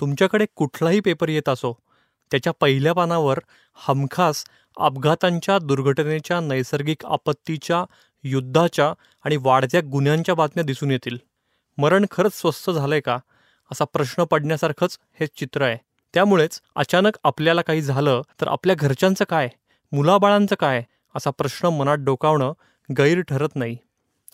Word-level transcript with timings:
तुमच्याकडे 0.00 0.46
कुठलाही 0.56 1.00
पेपर 1.00 1.28
येत 1.28 1.48
असो 1.48 1.78
त्याच्या 2.30 2.52
पहिल्या 2.60 2.92
पानावर 2.92 3.38
हमखास 3.74 4.44
अपघातांच्या 4.76 5.58
दुर्घटनेच्या 5.58 6.40
नैसर्गिक 6.40 7.04
आपत्तीच्या 7.04 7.84
युद्धाच्या 8.24 8.94
आणि 9.24 9.36
वाढत्या 9.36 9.80
गुन्ह्यांच्या 9.84 10.34
बातम्या 10.34 10.64
दिसून 10.64 10.90
येतील. 10.90 11.16
मरण 11.78 12.06
खरंच 12.10 12.40
स्वस्त 12.40 12.70
झालंय 12.70 13.00
का? 13.00 13.18
असा 13.72 13.84
प्रश्न 13.84 14.24
पडण्यासारखंच 14.24 14.98
हे 15.20 15.26
चित्र 15.26 15.62
आहे. 15.62 15.76
त्यामुळेच 16.14 16.60
अचानक 16.76 17.18
आपल्याला 17.24 17.62
काही 17.62 17.82
झालं 17.82 18.22
तर 18.40 18.48
आपल्या 18.48 18.76
घरच्यांचं 18.78 19.24
काय? 19.28 19.48
मुलाबाळांचं 19.92 20.54
काय? 20.54 20.84
असा 21.14 21.30
प्रश्न 21.30 21.68
मनात 21.68 21.98
डोकावणं 21.98 22.52
गैर 22.98 23.20
ठरत 23.20 23.48
नाही. 23.54 23.76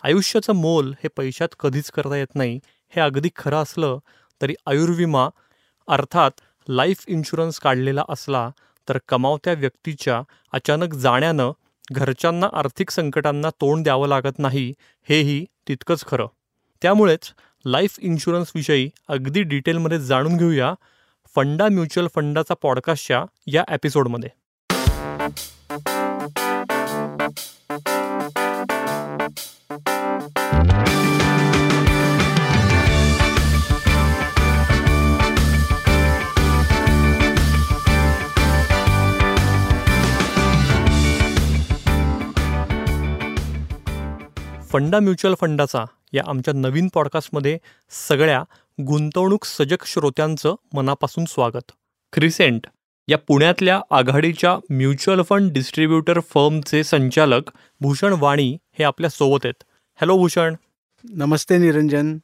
आयुष्याचं 0.02 0.52
मोल 0.52 0.92
हे 0.92 1.08
पैशात 1.08 1.48
कधीच 1.60 1.90
करता 1.90 2.16
येत 2.16 2.34
नाही. 2.34 2.60
हे 2.88 3.00
अगदी 3.00 3.30
खरं 3.36 3.56
असलं 3.56 3.98
तरी 4.42 4.54
आयुर्विमा 4.66 5.28
अर्थात 5.88 6.30
लाईफ 6.68 7.04
इन्शुरन्स 7.08 7.58
काढलेला 7.58 8.04
असला 8.08 8.50
तर 8.88 8.98
कमावत्या 9.08 9.52
व्यक्तीच्या 9.52 10.22
अचानक 10.52 10.94
जाण्यानं 10.94 11.52
घरच्यांना 11.92 12.48
आर्थिक 12.52 12.90
संकटांना 12.90 13.50
तोंड 13.50 13.84
द्यावं 13.84 14.08
लागत 14.08 14.38
नाही 14.38 14.74
हेही 15.08 15.44
तितकंच 15.68 16.04
खरं. 16.06 16.26
त्यामुळेच 16.82 17.32
लाईफ 17.66 17.96
इन्शुरन्सविषयी 17.98 18.90
अगदी 19.08 19.42
डिटेलमध्ये 19.42 20.00
जाणून 20.00 20.36
घेऊया 20.36 20.74
फंडा 21.36 21.68
म्युच्युअल 21.68 22.08
फंडाचा 22.14 22.54
पॉडकास्टच्या 22.62 23.24
या 23.46 23.64
एपिसोडमध्ये 23.70 24.30
फंडा 44.72 44.98
म्युच्युअल 44.98 45.34
फंडाचा 45.40 45.84
या 46.12 46.22
आमच्या 46.26 46.54
नवीन 46.54 46.88
पॉडकास्टमध्ये 46.94 47.58
सगळ्या 48.08 48.44
गुंतवणूक 48.86 49.44
सजग 49.44 49.76
श्रोत्यांचं 49.86 50.54
मनापासून 50.72 51.24
स्वागत. 51.24 51.72
क्रिसेंट 52.12 52.66
या 53.08 53.18
पुण्यातल्या 53.18 53.80
आघाडीच्या 53.90 54.58
म्युच्युअल 54.70 55.22
फंड 55.22 55.52
डिस्ट्रीब्युटर 55.52 56.20
फर्मचे 56.20 56.84
संचालक 56.84 57.50
भूषण 57.80 58.14
वाणी 58.18 58.58
हे 58.72 58.84
आपल्यासोबत 58.84 59.38
आहेत. 59.44 59.62
हॅलो 60.00 60.16
भूषण. 60.16 60.54
नमस्ते 61.04 61.58
निरंजन. 61.58 62.18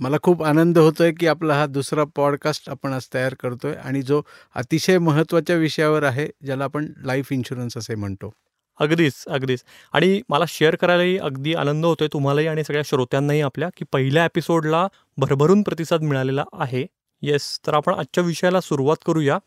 मला 0.00 0.16
खूप 0.22 0.42
आनंद 0.42 0.78
होतोय 0.78 1.12
की 1.12 1.26
आपला 1.26 1.54
हा 1.54 1.66
दुसरा 1.66 2.04
पॉडकास्ट 2.16 2.70
आपण 2.70 2.92
आज 2.92 3.02
तयार 3.14 3.34
करतोय 3.34 3.72
आणि 3.72 4.02
जो 4.02 4.22
अतिशय 4.54 4.98
महत्त्वाच्या 4.98 5.56
विषयावर 5.56 6.02
आहे 6.02 6.28
ज्याला 6.44 6.64
आपण 6.64 6.92
लाईफ 7.04 7.32
इन्शुरन्स 7.32 7.76
असे 7.76 7.94
म्हणतो. 7.94 8.32
अगदीच 8.80 9.24
अगदीच. 9.26 9.64
आणि 9.92 10.22
मला 10.28 10.44
शेअर 10.48 10.76
करायलाही 10.76 11.18
अगदी 11.18 11.54
आनंद 11.54 11.86
होतोय 11.86 12.08
तुम्हालाही 12.12 12.46
आणि 12.46 12.64
सगळ्या 12.64 12.82
श्रोत्यांनाही 12.86 13.40
आपल्या 13.40 13.68
की 13.76 13.84
पहिल्या 13.92 14.24
एपिसोडला 14.24 14.88
भरभरून 15.16 15.62
प्रतिसाद 15.62 16.02
मिळालेला 16.02 16.44
आहे. 16.52 16.86
येस 17.22 17.60
तर 17.66 17.74
आपण 17.74 17.94
आजच्या 17.94 18.24
विषयाला 18.24 18.60
सुरुवात 18.60 18.96
करूया. 19.06 19.38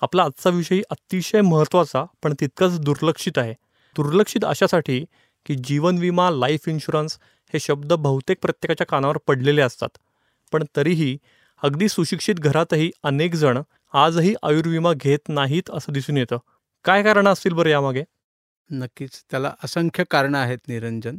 आपला 0.00 0.22
आजचा 0.22 0.50
विषय 0.50 0.80
अतिशय 0.90 1.40
महत्त्वाचा 1.40 2.04
पण 2.22 2.34
तितकाच 2.40 2.80
दुर्लक्षित 2.80 3.38
आहे. 3.38 3.52
दुर्लक्षित 3.96 4.44
अशासाठी 4.44 5.04
की 5.46 5.54
जीवन 5.54 5.98
विमा 5.98 6.30
लाईफ 6.30 6.68
इन्शुरन्स 6.68 7.18
हे 7.52 7.60
शब्द 7.60 7.92
बहुतेक 7.92 8.36
प्रत्येकाच्या 8.42 8.86
कानावर 8.86 9.18
पडलेले 9.26 9.60
असतात. 9.60 9.88
पण 10.52 10.64
तरीही 10.76 11.18
अगदी 11.62 11.88
सुशिक्षित 11.88 12.34
घरातही 12.34 12.90
अनेक 13.02 13.34
जण 13.34 13.58
आजही 13.94 14.34
आयुर्विमा 14.42 14.92
घेत 14.96 15.18
नाहीत 15.28 15.62
असं 15.72 15.92
दिसून 15.92 16.16
येतं. 16.16 16.36
काय 16.84 17.02
कारण 17.02 17.28
असतील 17.28 17.52
बरं 17.52 17.70
यामागे? 17.70 18.04
नक्कीच. 18.70 19.22
त्याला 19.30 19.52
असंख्य 19.64 20.04
कारणं 20.10 20.38
आहेत 20.38 20.58
निरंजन. 20.68 21.18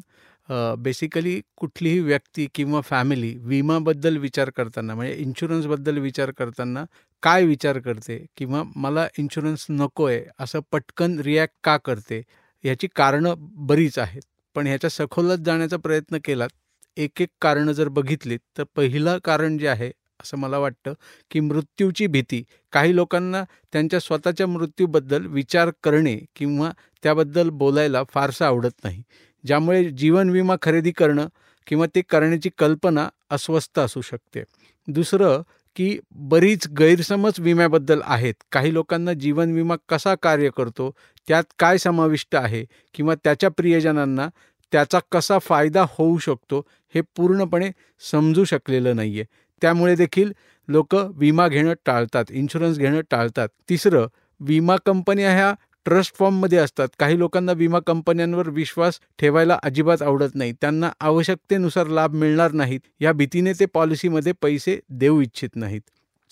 बेसिकली 0.79 1.39
कुठलीही 1.57 1.99
व्यक्ती 1.99 2.47
किंवा 2.55 2.79
फॅमिली 2.81 3.33
विमाबद्दल 3.43 4.17
विचार 4.17 4.49
करताना 4.55 4.95
म्हणजे 4.95 5.13
इन्शुरन्सबद्दल 5.15 5.97
विचार 5.99 6.31
करताना 6.37 6.83
काय 7.23 7.43
विचार 7.45 7.79
करते 7.79 8.17
किंवा 8.37 8.63
मला 8.75 9.07
इन्शुरन्स 9.19 9.65
नको 9.69 10.05
आहे 10.07 10.23
असं 10.39 10.59
पटकन 10.71 11.19
रिॲक्ट 11.19 11.53
का 11.63 11.77
करते 11.85 12.21
ह्याची 12.63 12.87
कारणं 12.95 13.33
बरीच 13.67 13.97
आहेत. 13.99 14.21
पण 14.55 14.67
ह्याच्या 14.67 14.89
सखोलत 14.89 15.37
जाण्याचा 15.45 15.77
प्रयत्न 15.77 16.17
केलात 16.25 16.49
एक 16.97 17.21
एक 17.21 17.29
कारणं 17.41 17.71
जर 17.71 17.87
बघितलीत 17.89 18.39
तर 18.57 18.63
पहिलं 18.75 19.17
कारण 19.23 19.57
जे 19.57 19.67
आहे 19.67 19.91
असं 20.23 20.37
मला 20.37 20.57
वाटतं 20.57 20.93
की 21.31 21.39
मृत्यूची 21.39 22.07
भीती. 22.07 22.43
काही 22.73 22.95
लोकांना 22.95 23.43
त्यांच्या 23.73 23.99
स्वतःच्या 23.99 24.47
मृत्यूबद्दल 24.47 25.25
विचार 25.25 25.71
करणे 25.83 26.17
किंवा 26.35 26.71
त्याबद्दल 27.03 27.49
बोलायला 27.49 28.03
फारसं 28.13 28.45
आवडत 28.45 28.83
नाही. 28.83 29.01
ज्यामुळे 29.43 29.83
जीवन 29.89 30.29
विमा 30.29 30.55
खरेदी 30.61 30.91
करणं 30.91 31.27
किंवा 31.67 31.85
ते 31.95 32.01
करण्याची 32.01 32.49
कल्पना 32.57 33.07
अस्वस्थ 33.31 33.79
असू 33.79 34.01
शकते. 34.01 34.43
दुसरं 34.87 35.41
की 35.75 35.97
बरीच 36.11 36.67
गैरसमज 36.79 37.39
विम्याबद्दल 37.39 38.01
आहेत. 38.03 38.33
काही 38.51 38.73
लोकांना 38.73 39.13
जीवन 39.13 39.51
विमा 39.51 39.75
कसा 39.89 40.15
कार्य 40.15 40.49
करतो 40.57 40.91
त्यात 41.27 41.43
काय 41.59 41.77
समाविष्ट 41.77 42.35
आहे 42.35 42.65
किंवा 42.93 43.15
त्याच्या 43.23 43.49
प्रियजनांना 43.49 44.27
त्याचा 44.71 44.99
कसा 45.11 45.37
फायदा 45.39 45.85
होऊ 45.89 46.17
शकतो 46.17 46.59
हे 46.95 47.01
पूर्णपणे 47.15 47.69
समजू 48.11 48.43
शकलेलं 48.43 48.95
नाही 48.95 49.19
आहे 49.19 49.25
त्यामुळे 49.61 49.95
देखील 49.95 50.31
लोक 50.67 50.95
विमा 50.95 51.47
घेणं 51.47 51.73
टाळतात 51.85 52.25
इन्शुरन्स 52.29 52.77
घेणं 52.77 53.01
टाळतात. 53.11 53.49
तिसरं 53.69 54.07
विमा 54.39 54.75
कंपन्या 54.85 55.31
ह्या 55.31 55.53
ट्रस्ट 55.85 56.15
फॉर्ममध्ये 56.15 56.57
असतात. 56.57 56.87
काही 56.99 57.19
लोकांना 57.19 57.51
विमा 57.51 57.79
कंपन्यांवर 57.79 58.49
विश्वास 58.49 58.99
ठेवायला 59.19 59.59
अजिबात 59.63 60.01
आवडत 60.01 60.35
नाही. 60.35 60.53
त्यांना 60.61 60.91
आवश्यकतेनुसार 60.99 61.87
लाभ 61.87 62.13
मिळणार 62.13 62.51
नाहीत. 62.51 62.79
या 62.99 63.11
भीतीने 63.11 63.53
ते 63.53 63.65
पॉलिसीमध्ये 63.65 64.33
पैसे 64.41 64.79
देऊ 64.89 65.21
इच्छित 65.21 65.49
नाहीत. 65.55 65.81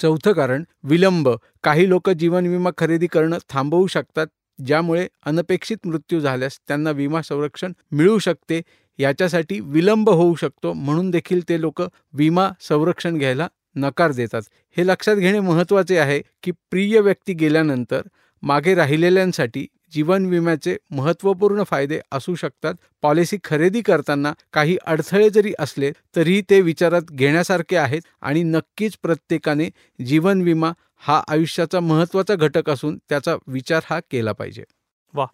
चौथं 0.01 0.31
कारण 0.31 0.63
विलंब. 0.83 1.29
काही 1.63 1.89
लोक 1.89 2.09
जीवन 2.09 2.47
विमा 2.47 2.69
खरेदी 2.77 3.07
करणं 3.07 3.37
थांबवू 3.49 3.87
शकतात 3.87 4.27
ज्यामुळे 4.65 5.07
अनपेक्षित 5.25 5.77
मृत्यू 5.85 6.19
झाल्यास 6.19 6.59
त्यांना 6.67 6.91
विमा 6.91 7.21
संरक्षण 7.21 7.71
मिळू 7.91 8.19
शकते. 8.19 8.61
याच्यासाठी 8.99 9.59
विलंब 9.59 10.09
होऊ 10.09 10.35
शकतो. 10.35 10.73
म्हणून 10.73 11.09
देखील 11.11 11.47
ते 11.49 11.59
लोक 11.61 11.81
विमा 12.13 12.49
संरक्षण 12.61 13.17
घ्यायला 13.17 13.47
नकार 13.75 14.11
देतात. 14.11 14.41
हे 14.77 14.85
लक्षात 14.87 15.15
घेणे 15.15 15.39
महत्त्वाचे 15.39 15.97
आहे 15.97 16.21
की 16.43 16.51
प्रिय 16.71 16.99
व्यक्ती 16.99 17.33
गेल्यानंतर 17.33 18.01
मागे 18.43 18.73
राहिलेल्यांसाठी 18.75 19.65
जीवन 19.93 20.25
विम्याचे 20.25 20.75
महत्त्वपूर्ण 20.91 21.63
फायदे 21.63 21.99
असू 22.11 22.35
शकतात. 22.35 22.73
पॉलिसी 23.01 23.37
खरेदी 23.43 23.81
करताना 23.81 24.31
काही 24.53 24.77
अडथळे 24.85 25.29
जरी 25.29 25.53
असले 25.59 25.91
तरीही 26.15 26.41
ते 26.49 26.61
विचारात 26.61 27.11
घेण्यासारखे 27.11 27.75
आहेत 27.77 28.01
आणि 28.21 28.43
नक्कीच 28.43 28.97
प्रत्येकाने 29.03 29.69
जीवन 30.05 30.41
विमा 30.41 30.71
हा 31.03 31.21
आयुष्याचा 31.27 31.79
महत्त्वाचा 31.79 32.35
घटक 32.35 32.69
असून 32.69 32.97
त्याचा 33.09 33.35
विचार 33.47 33.81
हा 33.85 33.99
केला 34.11 34.31
पाहिजे. 34.31 34.63
वा 35.13 35.25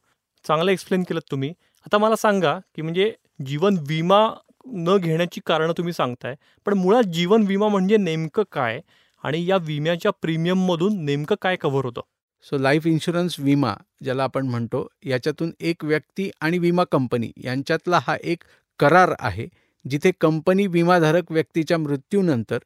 चांगलं 0.45 0.71
एक्सप्लेन 0.71 1.03
केलं 1.03 1.19
तुम्ही. 1.31 1.53
आता 1.87 1.97
मला 1.97 2.15
सांगा 2.15 2.59
की 2.75 2.81
म्हणजे 2.81 3.11
जीवन 3.45 3.75
विमा 3.87 4.19
न 4.65 4.95
घेण्याची 4.97 5.41
कारणं 5.45 5.73
तुम्ही 5.77 5.93
सांगताय 5.93 6.35
पण 6.65 6.73
मुळात 6.73 7.03
जीवन 7.03 7.45
विमा 7.47 7.67
म्हणजे 7.67 7.97
नेमकं 7.97 8.43
काय? 8.51 8.79
आणि 9.23 9.45
या 9.45 9.57
विम्याच्या 9.57 10.11
प्रीमियममधून 10.11 10.97
नेमकं 11.05 11.35
काय 11.41 11.55
कव्हर 11.55 11.85
होतं? 11.85 12.01
सो 12.45 12.57
लाईफ 12.57 12.87
इन्शुरन्स 12.87 13.39
विमा 13.39 13.73
ज्याला 14.03 14.23
आपण 14.23 14.47
म्हणतो 14.47 14.87
याच्यातून 15.05 15.51
एक 15.59 15.85
व्यक्ती 15.85 16.29
आणि 16.41 16.57
विमा 16.57 16.83
कंपनी 16.91 17.31
यांच्यातला 17.37 17.99
हा 18.07 18.15
एक 18.23 18.43
करार 18.79 19.13
आहे 19.19 19.47
जिथे 19.85 20.11
कंपनी 20.21 20.67
विमाधारक 20.67 21.31
व्यक्तीच्या 21.31 21.77
मृत्यूनंतर 21.77 22.57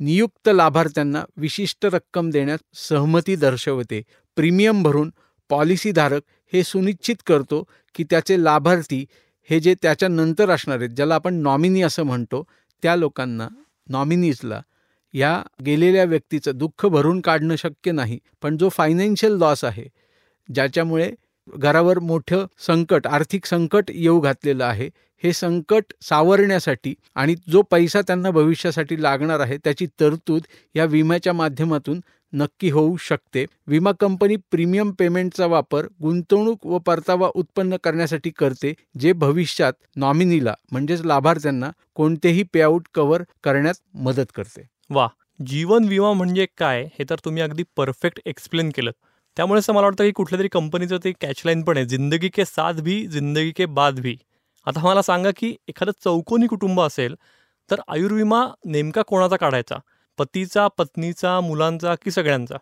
नियुक्त 0.00 0.48
लाभार्थ्यांना 0.48 1.24
विशिष्ट 1.36 1.86
रक्कम 1.86 2.30
देण्यास 2.30 2.60
सहमती 2.88 3.36
दर्शवते 3.36 4.02
प्रीमियम 4.36 4.82
भरून 4.82 5.10
पॉलिसीधारक 5.50 6.22
हे 6.52 6.62
सुनिश्चित 6.64 7.16
करतो 7.26 7.62
की 7.94 8.04
त्याचे 8.04 8.42
लाभार्थी 8.44 9.04
हे 9.50 9.60
जे 9.60 9.74
त्याच्यानंतर 9.82 10.50
असणार 10.50 10.78
आहेत 10.78 10.90
ज्याला 10.90 11.14
आपण 11.14 11.34
नॉमिनी 11.34 11.82
असं 11.82 12.02
म्हणतो 12.02 12.42
त्या 12.82 12.96
लोकांना 12.96 13.48
नॉमिनीजला 13.88 14.60
या 15.14 15.42
गेलेल्या 15.66 16.04
व्यक्तीचं 16.04 16.56
दुःख 16.58 16.86
भरून 16.86 17.20
काढणं 17.20 17.56
शक्य 17.56 17.92
नाही. 17.92 18.18
पण 18.42 18.56
जो 18.56 18.68
फायनान्शियल 18.68 19.32
लॉस 19.32 19.64
आहे 19.64 19.84
ज्याच्यामुळे 20.48 21.10
घरावर 21.48 21.98
मोठं 21.98 22.46
संकट 22.66 23.06
आर्थिक 23.06 23.46
संकट 23.46 23.90
येऊ 23.90 24.20
घातलेलं 24.20 24.64
आहे 24.64 24.88
हे 25.22 25.32
संकट 25.32 25.92
सावरण्यासाठी 26.02 26.94
आणि 27.14 27.34
जो 27.48 27.62
पैसा 27.62 28.00
त्यांना 28.00 28.30
भविष्यासाठी 28.30 29.02
लागणार 29.02 29.40
आहे 29.40 29.56
त्याची 29.56 29.86
तरतूद 30.00 30.42
या 30.74 30.84
विम्याच्या 30.84 31.32
माध्यमातून 31.32 32.00
नक्की 32.32 32.68
होऊ 32.70 32.96
शकते. 33.00 33.44
विमा 33.66 33.92
कंपनी 33.92 34.36
प्रीमियम 34.50 34.90
पेमेंटचा 34.92 35.46
वापर 35.46 35.86
गुंतवणूक 36.02 36.66
व 36.66 36.78
परतावा 36.78 37.28
उत्पन्न 37.34 37.76
करण्यासाठी 37.84 38.30
करते 38.30 38.72
जे 39.00 39.12
भविष्यात 39.14 39.72
नॉमिनीला 39.96 40.54
म्हणजेच 40.72 41.04
लाभार्थ्यांना 41.04 41.70
कोणतेही 41.94 42.42
पेआउट 42.52 42.88
कव्हर 42.94 43.22
करण्यात 43.44 43.74
मदत 43.98 44.32
करते. 44.34 44.66
वा! 44.90 45.06
जीवन 45.46 45.84
विमा 45.84 46.12
म्हणजे 46.12 46.46
काय 46.58 46.82
हे 46.94 47.04
तर 47.10 47.16
तुम्ही 47.24 47.42
अगदी 47.42 47.62
परफेक्ट 47.76 48.20
एक्सप्लेन 48.26 48.70
केलं 48.74 48.90
त्यामुळे 49.36 49.60
मला 49.68 49.80
वाटतं 49.80 50.04
की 50.04 50.10
कुठल्या 50.12 50.38
तरी 50.40 50.48
कंपनीचं 50.48 50.98
ते 51.04 51.12
कॅचलाईन 51.20 51.62
पण 51.62 51.76
आहे. 51.76 51.86
जिंदगी 51.86 52.28
के 52.28 52.44
साथ 52.44 52.80
भी 52.82 53.06
जिंदगी 53.06 53.50
के 53.56 53.66
बाद 53.66 54.00
भी. 54.00 54.16
आता 54.66 54.80
मला 54.80 55.02
सांगा 55.02 55.30
की 55.36 55.54
एखादं 55.68 55.92
चौकोनी 56.04 56.46
कुटुंब 56.46 56.80
असेल 56.80 57.14
तर 57.70 57.80
आयुर्विमा 57.88 58.44
नेमका 58.66 59.02
कोणाचा 59.02 59.36
काढायचा? 59.36 59.76
पतीचा 60.18 60.66
पत्नीचा 60.68 61.40
मुलांचा 61.40 61.94
की 61.94 62.10
सगळ्यांचा? 62.10 62.56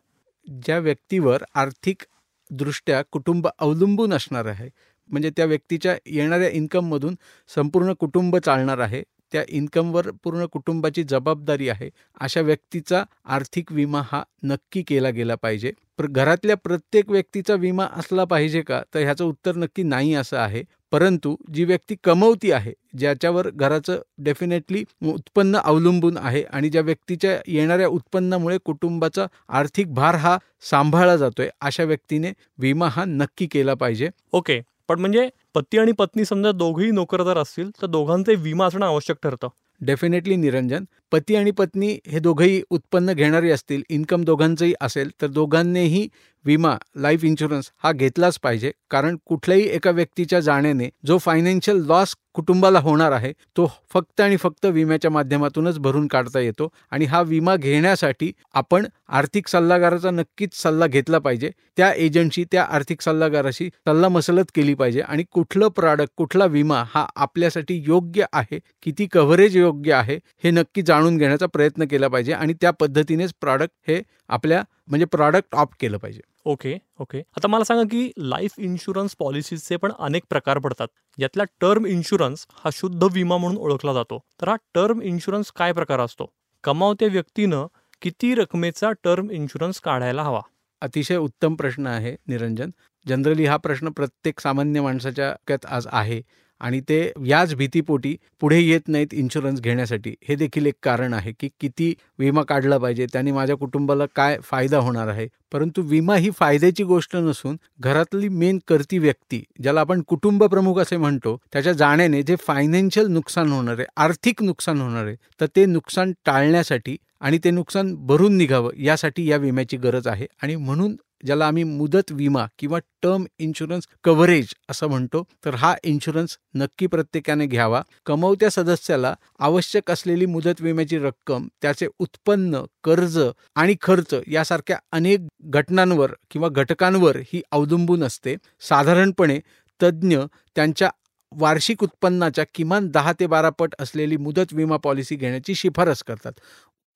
ज्या 0.47 0.79
व्यक्तीवर 0.79 1.43
आर्थिक 1.55 2.03
दृष्ट्या 2.51 3.03
कुटुंब 3.13 3.49
अवलंबून 3.59 4.13
असणार 4.13 4.47
आहे 4.47 4.69
म्हणजे 5.11 5.31
त्या 5.31 5.45
व्यक्तीच्या 5.45 5.97
येणाऱ्या 6.07 6.49
इन्कममधून 6.49 7.15
संपूर्ण 7.51 7.93
कुटुंब 7.93 8.37
चालणार 8.37 8.79
आहे 8.79 9.03
त्या 9.33 9.43
इन्कमवर 9.49 10.11
पूर्ण 10.25 10.47
कुटुंबाची 10.47 11.03
जबाबदारी 11.03 11.69
आहे 11.69 11.91
अशा 12.21 12.41
व्यक्तीचा 12.41 13.03
आर्थिक 13.25 13.73
विमा 13.73 14.03
हा 14.13 14.23
नक्की 14.43 14.83
केला 14.83 15.11
गेला 15.11 15.35
पाहिजे. 15.35 15.73
घरातल्या 16.01 16.57
प्रत्येक 16.57 17.11
व्यक्तीचा 17.11 17.55
विमा 17.55 17.87
असला 17.93 18.25
पाहिजे 18.25 18.61
का? 18.63 18.83
तर 18.95 19.01
ह्याचं 19.01 19.25
उत्तर 19.25 19.57
नक्की 19.57 19.83
नाही 19.83 20.15
असं 20.15 20.37
आहे. 20.37 20.63
परंतु 20.93 21.37
जी 21.55 21.65
व्यक्ती 21.65 21.95
कमवती 22.05 22.53
आहे 22.53 22.73
ज्याच्यावर 22.99 23.51
घराचं 23.51 23.99
डेफिनेटली 24.19 24.85
उत्पन्न 25.07 25.57
अवलंबून 25.57 26.17
आहे 26.17 26.43
आणि 26.43 26.69
ज्या 26.69 26.83
व्यक्तीच्या 26.83 27.37
येणाऱ्या 27.47 27.89
उत्पन्नामुळे 27.89 28.59
कुटुंबाचा 28.65 29.27
आर्थिक 29.49 29.95
भार 29.95 30.15
हा 30.15 30.39
सांभाळला 30.71 31.17
जातोय 31.17 31.49
अशा 31.61 31.85
व्यक्तीने 31.85 32.33
विमा 32.59 32.89
हा 32.89 33.05
नक्की 33.05 33.47
केला 33.47 33.75
पाहिजे. 33.75 34.09
ओके. 34.33 34.61
पण 34.89 35.01
म्हणजे 35.01 35.29
पती 35.55 35.79
आणि 35.79 35.93
पत्नी 35.93 36.25
समजा 36.25 36.53
दोघेही 36.53 36.91
नोकरदार 36.91 37.39
असतील 37.39 37.71
तर 37.83 37.87
दोघांचे 37.87 38.35
विमा 38.35 38.67
असणं 38.67 38.87
आवश्यक 38.87 39.17
ठरतं. 39.23 39.49
डेफिनेटली 39.81 40.37
निरंजन. 40.37 40.85
पती 41.13 41.35
आणि 41.37 41.51
पत्नी 41.51 41.89
हे 42.07 42.19
दोघंही 42.19 42.63
उत्पन्न 42.71 43.13
घेणारे 43.13 43.51
असतील 43.51 43.83
इन्कम 43.89 44.25
दोघांचंही 44.25 44.73
असेल 44.81 45.11
तर 45.23 45.27
दोघांनीही 45.27 46.07
विमा 46.47 46.77
लाईफ 46.97 47.25
इन्शुरन्स 47.25 47.71
हा 47.83 47.93
घेतलाच 47.93 48.39
पाहिजे. 48.43 48.71
कारण 48.91 49.17
कुठल्याही 49.27 49.63
एका 49.69 49.91
व्यक्तीच्या 49.91 50.41
जाण्याने 50.41 50.89
जो 51.07 51.19
फायनान्शियल 51.19 51.85
लॉस 51.87 52.15
कुटुंबाला 52.35 52.79
होणार 52.81 53.13
आहे 53.13 53.33
तो 53.57 53.67
फक्त 53.95 54.21
आणि 54.21 54.37
फक्त 54.37 54.67
विम्याच्या 54.67 55.11
माध्यमातूनच 55.11 55.79
भरून 55.79 56.07
काढता 56.07 56.41
येतो 56.41 56.69
आणि 56.91 57.05
हा 57.05 57.21
विमा 57.23 57.55
घेण्यासाठी 57.57 58.31
आपण 58.55 58.87
आर्थिक 59.09 59.49
सल्लागाराचा 59.49 60.11
नक्कीच 60.11 60.55
सल्ला 60.55 60.87
घेतला 60.87 61.19
पाहिजे. 61.19 61.51
त्या 61.77 61.93
एजंटशी 61.95 62.45
त्या 62.53 62.65
आर्थिक 62.65 63.03
सल्लागाराशी 63.03 63.69
सल्ला 63.87 64.09
मसलत 64.09 64.51
केली 64.55 64.75
पाहिजे 64.75 65.01
आणि 65.01 65.25
कुठलं 65.33 65.69
प्रॉडक्ट 65.69 66.13
कुठला 66.17 66.47
विमा 66.47 66.83
हा 66.95 67.07
आपल्यासाठी 67.17 67.83
योग्य 67.87 68.25
आहे 68.33 68.59
किती 68.83 69.07
कव्हरेज 69.13 69.57
योग्य 69.57 69.93
आहे 69.93 70.19
हे 70.45 70.51
नक्की 70.51 70.83
जाणून 70.83 71.17
घेण्याचा 71.19 71.47
प्रयत्न 71.47 71.85
केला 71.91 72.09
पाहिजे 72.09 72.33
आणि 72.33 72.55
त्या 72.61 72.71
पद्धतीनेच 72.71 73.35
प्रॉडक्ट 73.41 73.75
हे 73.89 74.01
आपल्या 74.29 74.63
म्हणजे 74.89 75.07
प्रॉडक्ट 75.07 75.55
ऑप्ट 75.55 75.77
केलं 75.81 75.99
पाहिजे. 75.99 76.21
ओके 76.47 76.79
ओके 77.01 77.19
आता 77.19 77.49
मला 77.49 77.65
सांगा 77.65 77.83
की 77.83 78.13
लाईफ 78.19 78.55
इन्शुरन्स 78.59 79.17
पॉलिसीचे 79.19 79.77
पण 79.77 79.93
अनेक 79.99 80.23
प्रकार 80.29 80.59
पडतात. 80.59 80.89
यातला 81.19 81.45
टर्म 81.45 81.87
इन्शुरन्स 81.87 82.47
हा 82.65 82.71
शुद्ध 82.73 83.05
विमा 83.13 83.37
म्हणून 83.37 83.59
ओळखला 83.59 83.93
जातो. 83.93 84.19
तर 84.41 84.49
हा 84.49 84.57
टर्म 84.75 85.01
इन्शुरन्स 85.01 85.53
काय 85.53 85.73
प्रकार 85.73 86.01
असतो? 86.01 86.27
कमावत्या 86.65 87.09
व्यक्तीनं 87.09 87.67
किती 88.03 88.35
रकमेचा 88.35 88.93
टर्म 88.93 89.31
इन्शुरन्स 89.31 89.81
काढायला 89.81 90.23
हवा? 90.23 90.41
अतिशय 90.81 91.17
उत्तम 91.17 91.55
प्रश्न 91.55 91.87
आहे 91.87 92.17
निरंजन. 92.27 92.71
जनरली 93.09 93.45
हा 93.45 93.57
प्रश्न 93.57 93.89
प्रत्येक 93.89 94.41
सामान्य 94.41 94.81
माणसाच्या 94.81 95.55
आज 95.69 95.87
आहे. 95.93 96.23
आणि 96.61 96.81
ते 96.81 97.01
याच 97.27 97.55
भीतीपोटी 97.55 98.15
पुढे 98.41 98.61
येत 98.61 98.89
नाहीत 98.89 99.15
इन्शुरन्स 99.15 99.61
घेण्यासाठी. 99.61 100.15
हे 100.29 100.35
देखील 100.35 100.67
एक 100.67 100.75
कारण 100.83 101.15
आहे 101.15 101.33
की 101.41 101.49
किती 101.61 101.93
विमा 102.19 102.43
काढला 102.43 102.79
पाहिजे 102.79 103.07
त्याने 103.13 103.33
माझ्या 103.33 103.57
कुटुंबाला 103.57 104.07
काय 104.17 104.39
फायदा 104.45 104.79
होणार 104.79 105.09
आहे? 105.09 105.27
परंतु 105.53 105.83
विमा 105.83 106.15
ही 106.17 106.31
फायद्याची 106.31 106.85
गोष्ट 106.85 107.17
नसून 107.17 107.57
घरातली 107.81 108.29
मेन 108.29 108.59
करती 108.69 108.99
व्यक्ती 108.99 109.43
ज्याला 109.63 109.81
आपण 109.81 110.03
कुटुंब 110.09 110.45
प्रमुख 110.45 110.79
असे 110.79 110.97
म्हणतो 110.97 111.37
त्याच्या 111.53 111.73
जाण्याने 111.73 112.23
जे 112.23 112.37
फायनान्शियल 112.47 113.07
नुकसान 113.07 113.53
होणार 113.53 113.79
आहे 113.79 113.87
आर्थिक 113.97 114.43
नुकसान 114.43 114.81
होणार 114.81 115.07
आहे 115.07 115.17
तर 115.41 115.47
ते 115.57 115.67
नुकसान 115.67 116.13
टाळण्यासाठी 116.27 116.97
आणि 117.21 117.39
ते 117.45 117.51
नुकसान 117.51 117.95
भरून 118.07 118.37
निघावं 118.37 118.71
यासाठी 118.79 119.27
या 119.31 119.37
विम्याची 119.37 119.77
गरज 119.77 120.07
आहे. 120.07 120.27
आणि 120.43 120.57
म्हणून 120.57 120.97
ज्याला 121.25 121.47
आम्ही 121.47 121.65
मुदत 121.65 122.13
विमा 122.13 122.47
किंवा 122.59 122.79
टर्म 123.03 123.25
इन्शुरन्स 123.39 123.87
कव्हरेज 124.05 124.55
असं 124.69 124.87
म्हणतो 124.87 125.23
तर 125.45 125.55
हा 125.55 125.75
इन्शुरन्स 125.85 126.39
नक्की 126.55 126.87
प्रत्येकाने 126.87 127.47
घ्यावा. 127.47 127.83
कमवत्या 128.07 128.51
सदस्याला 128.51 129.15
आवश्यक 129.39 129.91
असलेली 129.91 130.27
मुदत 130.27 130.61
विम्याची 130.61 130.99
रक्कम 130.99 131.49
त्याचे 131.63 131.87
उत्पन्न 131.99 132.63
कर्ज 132.85 133.19
आणि 133.55 133.75
खर्च 133.83 134.15
यासारख्या 134.27 134.79
अनेक 134.93 135.21
घटनांवर 135.41 136.13
किंवा 136.31 136.49
घटकांवर 136.49 137.17
ही 137.17 137.43
अवलंबून 137.53 138.05
असते. 138.05 138.37
साधारणपणे 138.61 139.41
तज्ज्ञ 139.83 140.19
त्यांच्या 140.55 140.91
वार्षिक 141.33 141.83
उत्पन्नाच्या 141.83 142.45
किमान 142.55 142.89
दहा 142.89 143.13
ते 143.21 143.27
बारा 143.27 143.51
पट 143.51 143.75
असलेली 143.79 144.17
मुदत 144.17 144.53
विमा 144.53 144.77
पॉलिसी 144.77 145.17
घेण्याची 145.17 145.55
शिफारस 145.55 146.03
करतात. 146.03 146.33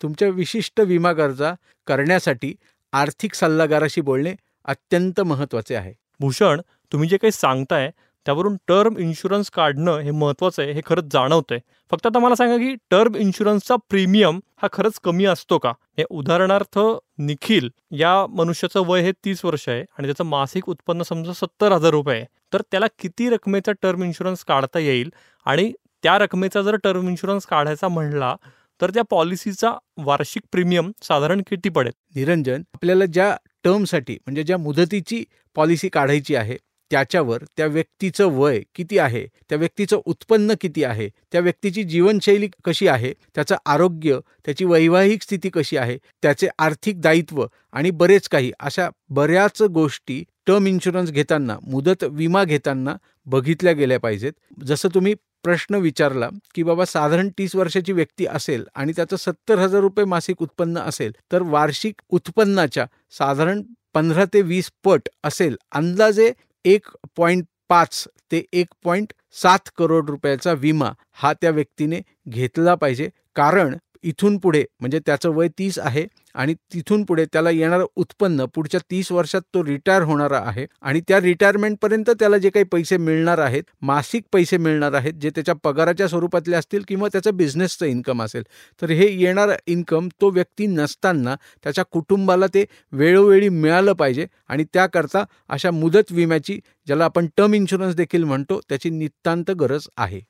तुमच्या 0.03 0.29
विशिष्ट 0.29 0.81
विमा 0.81 1.13
गरजा 1.13 1.53
करण्यासाठी 1.87 2.55
आर्थिक 2.93 3.35
सल्लागाराशी 3.35 4.01
बोलणे 4.01 4.35
अत्यंत 4.65 5.21
महत्त्वाचे 5.21 5.75
आहे. 5.75 5.93
भूषण 6.21 6.61
तुम्ही 6.93 7.09
जे 7.09 7.17
काही 7.17 7.31
सांगताय 7.31 7.91
त्यावरून 8.27 8.57
टर्म 8.69 8.97
इन्शुरन्स 8.99 9.51
काढणं 9.51 9.99
हे 9.99 10.11
महत्त्वाचं 10.11 10.63
आहे 10.63 10.73
हे 10.73 10.81
खरंच 10.87 11.05
जाणवतंय. 11.13 11.59
फक्त 11.91 12.07
आता 12.07 12.19
मला 12.19 12.35
सांगा 12.35 12.57
की 12.57 12.75
टर्म 12.91 13.15
इन्शुरन्सचा 13.17 13.77
प्रीमियम 13.77 14.41
हा 14.63 14.69
खरंच 14.73 14.99
कमी 15.05 15.25
असतो 15.25 15.59
का? 15.59 15.73
हे 15.99 16.05
उदाहरणार्थ 16.11 16.79
निखिल 17.19 17.71
या 17.91 18.27
मनुष्याचं 18.27 18.83
वय 18.87 19.03
हे 19.03 19.13
तीस 19.13 19.45
वर्ष 19.45 19.69
आहे 19.69 19.81
आणि 19.81 20.05
त्याचं 20.05 20.25
मासिक 20.25 20.69
उत्पन्न 20.69 21.03
समजा 21.03 21.33
सत्तर 21.33 21.73
हजार 21.73 21.91
रुपये 21.91 22.17
आहे. 22.17 22.27
तर 22.53 22.63
त्याला 22.71 22.87
किती 22.99 23.31
रकमेचा 23.31 23.73
टर्म 23.73 24.03
इन्शुरन्स 24.03 24.45
काढता 24.45 24.79
येईल? 24.79 25.13
आणि 25.45 25.73
त्या 26.03 26.19
रकमेचा 26.19 26.63
जर 26.63 26.77
टर्म 26.77 27.09
इन्शुरन्स 27.09 27.47
काढायचा 27.47 27.89
म्हणला 27.89 28.37
तर 28.81 28.91
त्या 28.91 29.03
पॉलिसीचा 29.11 29.73
वार्षिक 29.97 30.43
प्रीमियम 30.53 30.91
साधारण 31.03 31.41
किती 31.41 31.69
पडेल? 31.69 31.93
निरंजन 32.15 32.63
आपल्याला 32.75 33.05
ज्या 33.07 33.37
टर्मसाठी 33.65 34.15
म्हणजे 34.15 34.43
ज्या 34.43 34.59
मुदतीची 34.59 35.25
पॉलिसी 35.57 35.89
काढायची 35.89 36.35
आहे 36.35 36.57
त्याच्यावर 36.91 37.45
त्या 37.57 37.67
व्यक्तीचं 37.67 38.29
वय 38.33 38.61
किती 38.75 38.99
आहे 38.99 39.27
त्या 39.51 39.59
व्यक्तीचं 39.59 40.01
उत्पन्न 40.05 40.55
किती 40.61 40.85
आहे 40.85 41.09
त्या 41.33 41.41
व्यक्तीची 41.41 41.83
जीवनशैली 41.83 42.49
कशी 42.65 42.89
आहे 42.89 43.13
त्याचं 43.35 43.57
आरोग्य 43.67 44.19
त्याची 44.45 44.65
वैवाहिक 44.65 45.23
स्थिती 45.23 45.49
कशी 45.49 45.77
आहे 45.77 45.97
त्याचे 46.23 46.49
आर्थिक 46.59 47.01
दायित्व 47.01 47.45
आणि 47.73 47.91
बरेच 47.93 48.29
काही 48.29 48.51
अशा 48.61 48.89
बऱ्याच 49.11 49.63
गोष्टी 49.63 50.23
टर्म 50.47 50.67
इन्शुरन्स 50.67 51.11
घेताना 51.11 51.57
मुदत 51.63 52.05
विमा 52.05 52.45
घेताना 52.45 52.95
बघितल्या 53.27 53.73
गेल्या 53.73 53.99
पाहिजेत. 54.01 54.33
जसं 54.65 54.89
तुम्ही 54.95 55.15
प्रश्न 55.45 55.75
विचारला 55.75 56.29
की 56.55 56.63
बाबा 56.63 56.85
साधारण 56.85 57.29
तीस 57.39 57.55
वर्षाची 57.57 57.93
व्यक्ती 57.93 58.27
असेल 58.27 58.65
आणि 58.75 58.93
त्याचं 58.97 59.17
सत्तर 59.17 59.59
हजार 59.59 59.81
रुपये 59.81 60.05
मासिक 60.05 60.43
उत्पन्न 60.43 60.79
असेल 60.79 61.13
तर 61.33 61.43
वार्षिक 61.43 62.03
उत्पन्नाच्या 62.11 62.87
साधारण 63.19 63.63
पंधरा 63.95 64.25
ते 64.25 64.41
वीस 64.43 64.71
पट 64.85 65.09
असेल 65.25 65.57
अंदाजे 65.73 66.31
एक 66.65 66.87
पॉईंट 67.17 67.45
पाच 67.69 68.09
ते 68.33 68.45
एक 68.53 68.67
पॉईंट 68.85 69.13
सात 69.33 69.71
करोड 69.79 70.11
रुपयाचा 70.11 70.53
विमा 70.53 70.93
हा 71.13 71.33
त्या 71.33 71.51
व्यक्तीने 71.51 72.01
घेतला 72.29 72.75
पाहिजे. 72.75 73.11
कारण 73.35 73.77
इथून 74.03 74.39
पुढे 74.39 74.65
म्हणजे 74.81 74.99
त्याचं 75.07 75.31
वय 75.31 75.49
तीस 75.49 75.79
आहे 75.79 76.07
आणि 76.35 76.55
तिथून 76.55 77.05
पुढे 77.05 77.25
त्याला 77.25 77.51
येणारं 77.51 77.87
उत्पन्न 77.97 78.45
पुढच्या 78.45 78.81
तीस 78.91 79.13
वर्षात 79.13 79.41
तो 79.55 79.65
रिटायर 79.65 80.03
होणारा 80.03 80.39
आहे 80.39 80.67
आणि 80.81 81.01
त्या 81.09 81.21
रिटायरमेंटपर्यंत 81.21 82.11
त्याला 82.11 82.39
जे 82.39 82.51
काही 82.51 82.65
पैसे 82.65 82.97
मिळणार 82.97 83.39
आहेत 83.39 83.63
मासिक 83.83 84.23
पैसे 84.33 84.57
मिळणार 84.57 84.93
आहेत 84.93 85.13
जे 85.13 85.31
त्याच्या 85.31 85.55
पगाराच्या 85.65 86.09
स्वरूपातले 86.09 86.57
असतील 86.57 86.83
किंवा 86.89 87.09
त्याचं 87.09 87.37
बिझनेसचं 87.37 87.87
इन्कम 87.87 88.23
असेल 88.23 88.43
तर 88.83 88.91
हे 88.91 89.09
येणारं 89.21 89.55
इन्कम 89.67 90.09
तो 90.21 90.31
व्यक्ती 90.31 90.67
नसताना 90.67 91.35
त्याच्या 91.35 91.85
कुटुंबाला 91.85 92.47
ते 92.47 92.65
वेळोवेळी 92.93 93.49
मिळालं 93.49 93.93
पाहिजे 93.93 94.27
आणि 94.49 94.65
त्याकरता 94.65 95.25
अशा 95.49 95.71
मुदत 95.71 96.13
विम्याची 96.13 96.61
ज्याला 96.87 97.05
आपण 97.05 97.27
टर्म 97.37 97.55
इन्शुरन्स 97.55 97.95
देखील 97.95 98.25
म्हणतो 98.25 98.61
त्याची 98.69 98.91
नितांत 98.91 99.51
गरज 99.51 99.87
आहे. 99.97 100.21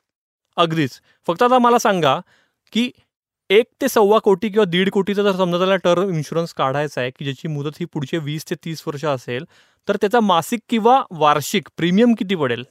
अगदीच. 0.57 0.91
फक्त 1.27 1.43
आता 1.43 1.59
मला 1.59 1.79
सांगा 1.79 2.21
की 2.73 2.91
एक 3.50 3.66
ते 3.80 3.88
सव्वा 3.88 4.19
कोटी 4.19 4.49
किंवा 4.49 4.64
दीड 4.64 4.88
कोटीचा 4.90 5.23
जर 5.23 5.33
समजा 5.37 5.59
त्याला 5.59 5.76
टर्म 5.76 6.11
इन्शुरन्स 6.11 6.52
काढायचा 6.54 7.00
आहे 7.00 7.11
की 7.11 7.25
ज्याची 7.25 7.49
मुदत 7.49 7.78
ही 7.80 7.85
पुढचे 7.92 8.19
वीस 8.19 8.45
ते 8.50 8.54
तीस 8.64 8.83
वर्ष 8.87 9.04
असेल 9.04 9.45
तर 9.88 9.97
त्याचा 10.00 10.21
मासिक 10.21 10.61
किंवा 10.69 11.00
वार्षिक 11.11 11.69
प्रीमियम 11.76 12.12
किती 12.14 12.35
पडेल? 12.35 12.62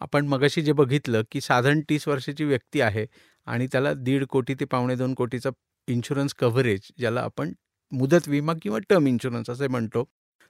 आपण 0.00 0.26
मगाशी 0.26 0.62
जे 0.62 0.72
बघितलं 0.72 1.22
की 1.32 1.40
साधारण 1.40 1.80
तीस 1.88 2.06
वर्षाची 2.08 2.44
व्यक्ती 2.44 2.80
आहे 2.80 3.04
आणि 3.46 3.66
त्याला 3.72 3.92
दीड 3.94 4.24
कोटी 4.26 4.54
ते 4.60 4.64
पावणे 4.64 4.94
दोन 4.96 5.14
कोटीचा 5.14 5.50
इन्शुरन्स 5.88 6.34
कव्हरेज 6.34 6.80
ज्याला 6.98 7.20
आपण 7.20 7.52
मुदत 7.92 8.28
विमा 8.28 8.52
किंवा 8.62 8.78
टर्म 8.88 9.06
इन्शुरन्स 9.06 9.50
असे 9.50 9.68
म्हणतो 9.68 10.04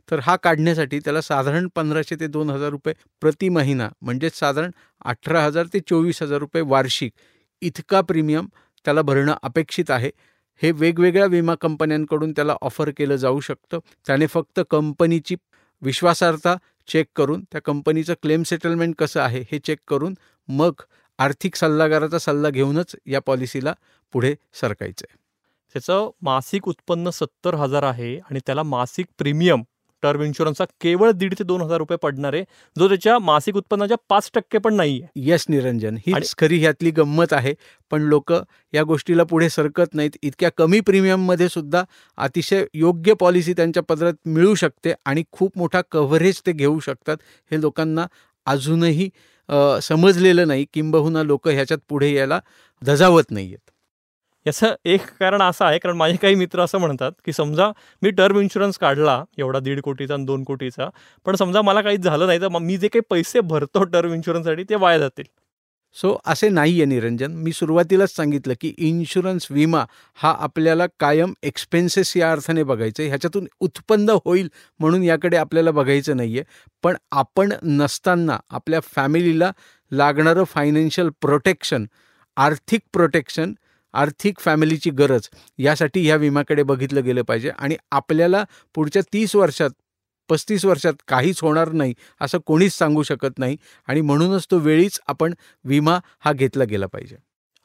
तर 0.09 0.21
हा 0.23 0.37
काढण्यासाठी 0.37 0.99
त्याला 0.99 1.21
साधारण 1.21 1.69
पंधराशे 1.75 2.17
ते 2.21 2.27
दोन 2.27 2.51
हजार 2.51 2.71
रुपये 2.71 2.95
प्रति 3.23 3.49
महिना 3.49 3.89
म्हणजेच 4.03 4.39
साधारण 4.39 4.71
अठरा 5.05 5.45
हजार 5.45 5.67
ते 5.73 5.81
चोवीस 5.81 6.23
हजार 6.23 6.39
रुपये 6.39 6.63
वार्षिक 6.67 7.13
इतका 7.63 8.01
प्रीमियम 8.01 8.47
त्याला 8.85 9.03
भरणं 9.03 9.35
अपेक्षित 9.43 9.91
आहे. 9.91 10.11
हे 10.63 10.71
वेगवेगळ्या 10.73 11.27
विमा 11.27 11.55
कंपन्यांकडून 11.55 12.33
त्याला 12.33 12.55
ऑफर 12.63 12.91
केलं 12.97 13.17
जाऊ 13.17 13.41
शकतं. 13.41 13.79
त्याने 14.07 14.27
फक्त 14.27 14.61
कंपनीची 14.71 15.37
विश्वासार्हता 15.83 16.57
चेक 16.89 17.07
करून 17.17 17.43
त्या 17.43 17.61
कंपनीचं 17.65 18.15
क्लेम 18.23 18.43
सेटलमेंट 18.43 18.95
कसं 18.99 19.21
आहे 19.21 19.45
हे 19.53 19.59
चेक 19.59 19.79
करून 19.89 20.15
मग 20.49 20.83
आर्थिक 21.19 21.57
सल्लागाराचा 21.57 22.19
सल्ला 22.19 22.51
घेऊनच 22.51 22.95
या 23.07 23.21
पॉलिसीला 23.21 23.73
पुढे 24.15 24.35
सरकायचं 24.61 25.05
आहे 25.11 25.17
त्याचं 25.75 26.11
मासिक 26.23 26.69
उत्पन्न 26.69 27.11
सत्तर 27.11 27.55
हजार 27.55 27.83
आहे 27.83 28.17
आणि 28.21 28.41
त्याला 28.47 28.63
मासिक 28.63 29.07
प्रीमियम 29.19 29.63
टर्म 30.03 30.23
इन्शुरन्सचा 30.23 30.65
केवळ 30.81 31.11
दीड 31.13 31.35
ते 31.39 31.45
दोन 31.45 31.61
हजार 31.63 31.79
रुपये 31.79 31.97
पडणार 32.03 32.35
आहे. 32.35 32.45
जो 32.77 32.89
त्याच्या 32.89 33.19
मासिक 33.19 33.57
उत्पन्नाच्या 33.57 33.97
पाच 34.09 34.31
टक्के 34.35 34.59
पण 34.59 34.75
नाही 34.75 35.01
आहे 35.01 35.23
येस 35.31 35.45
निरंजन. 35.49 35.97
हीच 36.07 36.35
खरी 36.39 36.59
ह्यातली 36.61 36.91
गंमत 36.97 37.33
आहे. 37.33 37.55
पण 37.91 38.03
लोक 38.03 38.33
या 38.75 38.83
गोष्टीला 38.83 39.25
पुढे 39.25 39.49
सरकत 39.51 39.95
नाहीत. 39.95 40.17
इतक्या 40.23 40.51
कमी 40.57 40.81
प्रीमियममध्ये 40.87 41.49
सुद्धा 41.49 41.83
अतिशय 42.19 42.65
योग्य 42.75 43.15
पॉलिसी 43.21 43.53
त्यांच्या 43.53 43.83
पदरात 43.89 44.15
मिळू 44.27 44.55
शकते 44.55 44.93
आणि 45.07 45.23
खूप 45.33 45.59
मोठा 45.59 45.81
कव्हरेज 45.93 46.41
ते 46.47 46.53
घेऊ 46.53 46.79
शकतात. 46.81 47.17
हे 47.51 47.61
लोकांना 47.61 48.07
अजूनही 48.47 49.09
समजलेलं 49.83 50.49
नाही. 50.49 50.65
किंबहुना 50.75 51.23
लोक 51.23 51.49
ह्याच्यात 51.49 51.79
पुढे 51.89 52.13
यायला 52.13 52.41
धजावत 52.83 53.31
नाही 53.31 53.47
आहेत 53.47 53.71
याचं 54.47 54.75
एक 54.85 55.01
कारण 55.21 55.43
असं 55.43 55.65
आहे 55.65 55.79
कारण 55.79 55.97
माझे 55.97 56.17
काही 56.23 56.35
मित्र 56.35 56.61
असं 56.61 56.79
म्हणतात 56.79 57.13
की 57.25 57.33
समजा 57.33 57.71
मी 58.03 58.11
टर्म 58.11 58.39
इन्शुरन्स 58.41 58.79
काढला 58.79 59.23
एवढा 59.39 59.59
दीड 59.59 59.81
कोटीचा 59.81 60.15
आणि 60.15 60.25
दोन 60.25 60.45
कोटीचा 60.45 60.89
पण 61.27 61.35
समजा 61.37 61.63
मला 61.63 61.81
काहीच 61.83 62.01
झालं 62.01 62.27
नाही 62.27 62.41
तर 62.41 62.49
मी 62.61 62.77
जे 62.77 62.89
काही 62.89 63.03
पैसे 63.11 63.41
भरतो 63.41 63.85
टर्म 63.85 64.13
इन्शुरन्ससाठी 64.15 64.65
ते 64.71 64.75
वाया 64.75 64.99
जातील. 64.99 65.25
सो 65.97 66.17
असे 66.27 66.49
नाही 66.49 66.73
आहे 66.73 66.85
निरंजन. 66.85 67.33
मी 67.35 67.53
सुरुवातीलाच 67.53 68.15
सांगितलं 68.15 68.55
की 68.61 68.73
इन्शुरन्स 68.79 69.47
विमा 69.51 69.85
हा 70.19 70.35
आपल्याला 70.41 70.87
कायम 71.01 71.33
एक्सपेन्सेस 71.43 72.17
या 72.17 72.31
अर्थाने 72.33 72.63
बघायचं 72.63 73.03
आहे 73.03 73.09
ह्याच्यातून 73.09 73.47
उत्पन्न 73.61 74.17
होईल 74.25 74.49
म्हणून 74.81 75.03
याकडे 75.03 75.37
आपल्याला 75.37 75.71
बघायचं 75.71 76.17
नाही 76.17 76.39
आहे 76.39 76.45
पण 76.85 76.97
आपण 77.13 77.53
नसताना 77.63 78.39
आपल्या 78.51 78.81
फॅमिलीला 78.95 79.51
लागणारं 79.93 80.45
फायनान्शियल 80.45 81.09
प्रोटेक्शन 81.21 81.87
आर्थिक 82.37 82.81
प्रोटेक्शन 82.93 83.53
आर्थिक 83.93 84.39
फॅमिलीची 84.39 84.91
गरज 84.91 85.29
यासाठी 85.59 86.07
ह्या 86.07 86.17
विम्याकडे 86.17 86.63
बघितलं 86.63 87.05
गेलं 87.05 87.23
पाहिजे. 87.23 87.51
आणि 87.59 87.77
आपल्याला 87.91 88.45
पुढच्या 88.75 89.03
तीस 89.13 89.37
वर्षात 89.37 89.71
पस्तीस 90.29 90.65
वर्षात 90.65 90.93
काहीच 91.09 91.41
होणार 91.41 91.73
नाही 91.73 91.95
असं 92.21 92.39
कोणीच 92.47 92.73
सांगू 92.73 93.03
शकत 93.03 93.39
नाही. 93.39 93.57
आणि 93.87 94.01
म्हणूनच 94.01 94.47
तो 94.51 94.59
वेळीच 94.59 95.01
आपण 95.07 95.35
विमा 95.65 95.99
हा 96.21 96.33
घेतला 96.33 96.65
गेला 96.65 96.87
पाहिजे. 96.87 97.17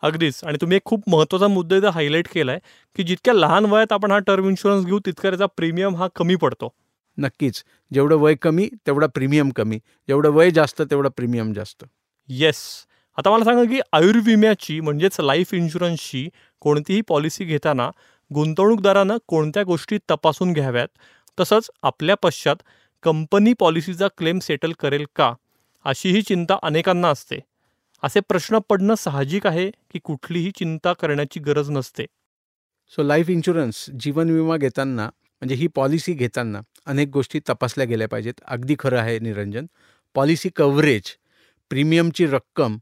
अगदीच. 0.01 0.44
आणि 0.44 0.58
तुम्ही 0.62 0.75
एक 0.75 0.84
खूप 0.86 1.03
महत्त्वाचा 1.08 1.48
मुद्दा 1.48 1.77
इथं 1.77 1.89
हायलाईट 1.89 2.27
केला 2.34 2.51
आहे 2.51 2.60
की 2.96 3.03
जितक्या 3.03 3.34
लहान 3.34 3.65
वयात 3.65 3.92
आपण 3.92 4.12
हा 4.12 4.20
टर्म 4.20 4.48
इन्शुरन्स 4.50 4.86
घेऊ 4.86 5.00
तितका 5.00 5.30
त्याचा 5.30 5.46
प्रीमियम 5.46 5.96
हा 5.96 6.08
कमी 6.15 6.36
पडतो. 6.36 6.74
नक्कीच. 7.18 7.63
जेवढं 7.94 8.15
वय 8.15 8.36
कमी 8.36 8.70
तेवढा 8.88 9.08
प्रीमियम 9.08 9.50
कमी. 9.50 9.77
जेवढं 10.08 10.30
वय 10.30 10.51
जास्त 10.51 10.82
तेवढा 10.82 11.10
प्रीमियम 11.10 11.53
जास्त. 11.53 11.86
येस 12.27 12.86
आता 13.17 13.32
मला 13.32 13.43
सांगा 13.43 13.63
की 13.63 13.79
आयुर्विम्याची 13.93 14.79
म्हणजेच 14.79 15.20
लाईफ 15.20 15.53
इन्शुरन्सची 15.53 16.29
कोणतीही 16.60 17.01
पॉलिसी 17.01 17.46
घेताना 17.46 17.89
गुंतवणूकदारानं 18.34 19.17
कोणत्या 19.27 19.63
गोष्टी 19.63 19.98
तपासून 20.12 20.53
घ्याव्यात? 20.53 20.88
तसंच 21.39 21.70
आपल्या 21.84 22.15
पश्चात 22.15 22.55
कंपनी 23.03 23.53
पॉलिसीचा 23.53 24.08
क्लेम 24.08 24.39
सेटल 24.39 24.72
करेल 24.79 25.05
का? 25.15 25.34
अशीही 25.86 26.22
चिंता 26.22 26.58
अनेकांना 26.63 27.10
असते. 27.10 27.39
असे 28.03 28.20
प्रश्न 28.20 28.60
पडणं 28.70 28.96
साहजिक 28.96 29.48
आहे 29.48 29.70
की 29.70 30.00
कुठलीही 30.03 30.51
चिंता 30.51 30.93
करण्याची 30.93 31.39
गरज 31.39 31.70
नसते. 31.70 32.05
सो 32.89 33.03
लाईफ 33.03 33.29
इन्शुरन्स 33.29 33.89
जीवन 34.00 34.29
विमा 34.29 34.58
घेताना 34.58 35.05
म्हणजे 35.05 35.55
ही 35.55 35.67
पॉलिसी 35.67 36.13
घेताना 36.13 36.60
अनेक 36.86 37.08
गोष्टी 37.08 37.39
तपासल्या 37.50 37.86
गेल्या 37.86 38.08
पाहिजेत. 38.08 38.34
अगदी 38.48 38.75
खरं 38.79 39.00
आहे 39.00 39.20
निरंजन. 39.20 39.65
पॉलिसी 40.15 40.50
कव्हरेज 40.50 41.17
प्रीमियमची 41.70 42.25
रक्कम 42.25 42.77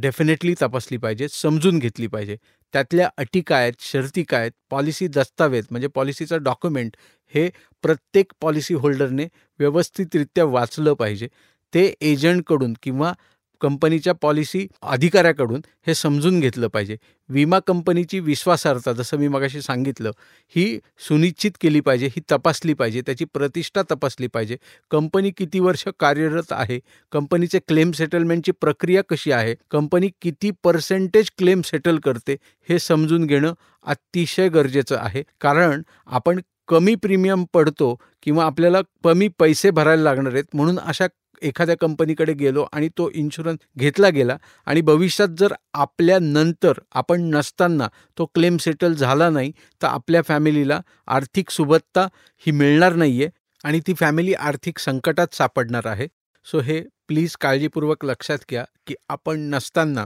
डेफिनेटली 0.00 0.54
तपासली 0.62 0.96
पाहिजे 0.98 1.28
समजून 1.28 1.78
घेतली 1.78 2.06
पाहिजे. 2.06 2.36
त्यातल्या 2.74 3.08
अटी 3.16 3.40
काय 3.40 3.62
आहेत 3.62 3.72
शर्ती 3.80 4.22
काय 4.22 4.40
आहेत 4.40 4.52
पॉलिसी 4.70 5.06
दस्तावेज 5.08 5.66
म्हणजे 5.70 5.88
पॉलिसीचं 5.88 6.42
डॉक्युमेंट 6.42 6.96
हे 7.34 7.48
प्रत्येक 7.82 8.32
पॉलिसी 8.40 8.74
होल्डरने 8.74 9.26
व्यवस्थितरित्या 9.58 10.44
वाचलं 10.44 10.94
पाहिजे. 10.94 11.28
ते 11.74 11.94
एजंटकडून 12.00 12.74
किंवा 12.82 13.12
कंपनीच्या 13.60 14.12
पॉलिसी 14.12 14.66
अधिकाऱ्याकडून 14.82 15.60
हे 15.86 15.94
समजून 15.94 16.40
घेतलं 16.40 16.68
पाहिजे. 16.68 16.96
विमा 17.28 17.58
कंपनीची 17.58 18.20
विश्वासार्हता 18.20 18.92
जसं 18.92 19.16
मी 19.16 19.28
मगाशी 19.28 19.62
सांगितलं 19.62 20.10
ही 20.48 20.78
सुनिश्चित 20.98 21.50
केली 21.60 21.80
पाहिजे 21.80 22.06
ही 22.06 22.20
तपासली 22.32 22.74
पाहिजे 22.74 23.00
त्याची 23.00 23.24
प्रतिष्ठा 23.24 23.82
तपासली 23.82 24.26
पाहिजे. 24.26 24.56
कंपनी 24.90 25.30
किती 25.30 25.60
वर्ष 25.60 25.84
कार्यरत 26.00 26.52
आहे? 26.52 26.80
कंपनीचे 27.12 27.58
क्लेम 27.58 27.92
सेटलमेंटची 27.92 28.52
प्रक्रिया 28.52 29.02
कशी 29.08 29.32
आहे? 29.32 29.56
कंपनी 29.70 30.10
किती 30.22 30.50
पर्सेंटेज 30.62 31.30
क्लेम 31.38 31.62
सेटल 31.62 31.98
करते? 31.98 32.36
हे 32.68 32.78
समजून 32.78 33.26
घेणं 33.26 33.52
अतिशय 33.86 34.48
गरजेचं 34.48 34.96
आहे. 34.96 35.24
कारण 35.40 35.82
आपण 36.06 36.40
कमी 36.68 36.94
प्रीमियम 36.94 37.44
पडतो 37.52 37.96
किंवा 38.22 38.44
आपल्याला 38.44 38.78
कमी 39.04 39.28
पैसे 39.28 39.70
भरायला 39.70 40.02
लागणार 40.02 40.32
आहेत 40.32 40.44
म्हणून 40.54 40.78
अशा 40.78 41.06
एखाद्या 41.42 41.76
कंपनीकडे 41.80 42.32
गेलो 42.32 42.66
आणि 42.72 42.88
तो 42.88 43.08
इन्शुरन्स 43.14 43.66
घेतला 43.78 44.08
गेला 44.08 44.36
आणि 44.66 44.80
भविष्यात 44.80 45.28
जर 45.38 45.52
आपल्या 45.74 46.18
नंतर 46.18 46.72
आपण 46.92 47.22
नसताना 47.34 47.88
तो 48.18 48.26
क्लेम 48.26 48.56
सेटल 48.56 48.94
झाला 48.94 49.30
नाही 49.30 49.52
तर 49.82 49.86
आपल्या 49.86 50.22
फॅमिलीला 50.22 50.80
आर्थिक 51.06 51.50
सुबत्ता 51.50 52.06
ही 52.46 52.50
मिळणार 52.50 52.94
नाही 52.94 53.22
आहे 53.22 53.30
आणि 53.64 53.80
ती 53.86 53.94
फॅमिली 53.94 54.34
आर्थिक 54.34 54.78
संकटात 54.78 55.34
सापडणार 55.34 55.86
आहे. 55.86 56.06
सो 56.46 56.60
हे 56.60 56.80
प्लीज 57.08 57.36
काळजीपूर्वक 57.36 58.04
लक्षात 58.04 58.38
घ्या 58.50 58.64
की 58.86 58.94
आपण 59.08 59.40
नसताना 59.50 60.04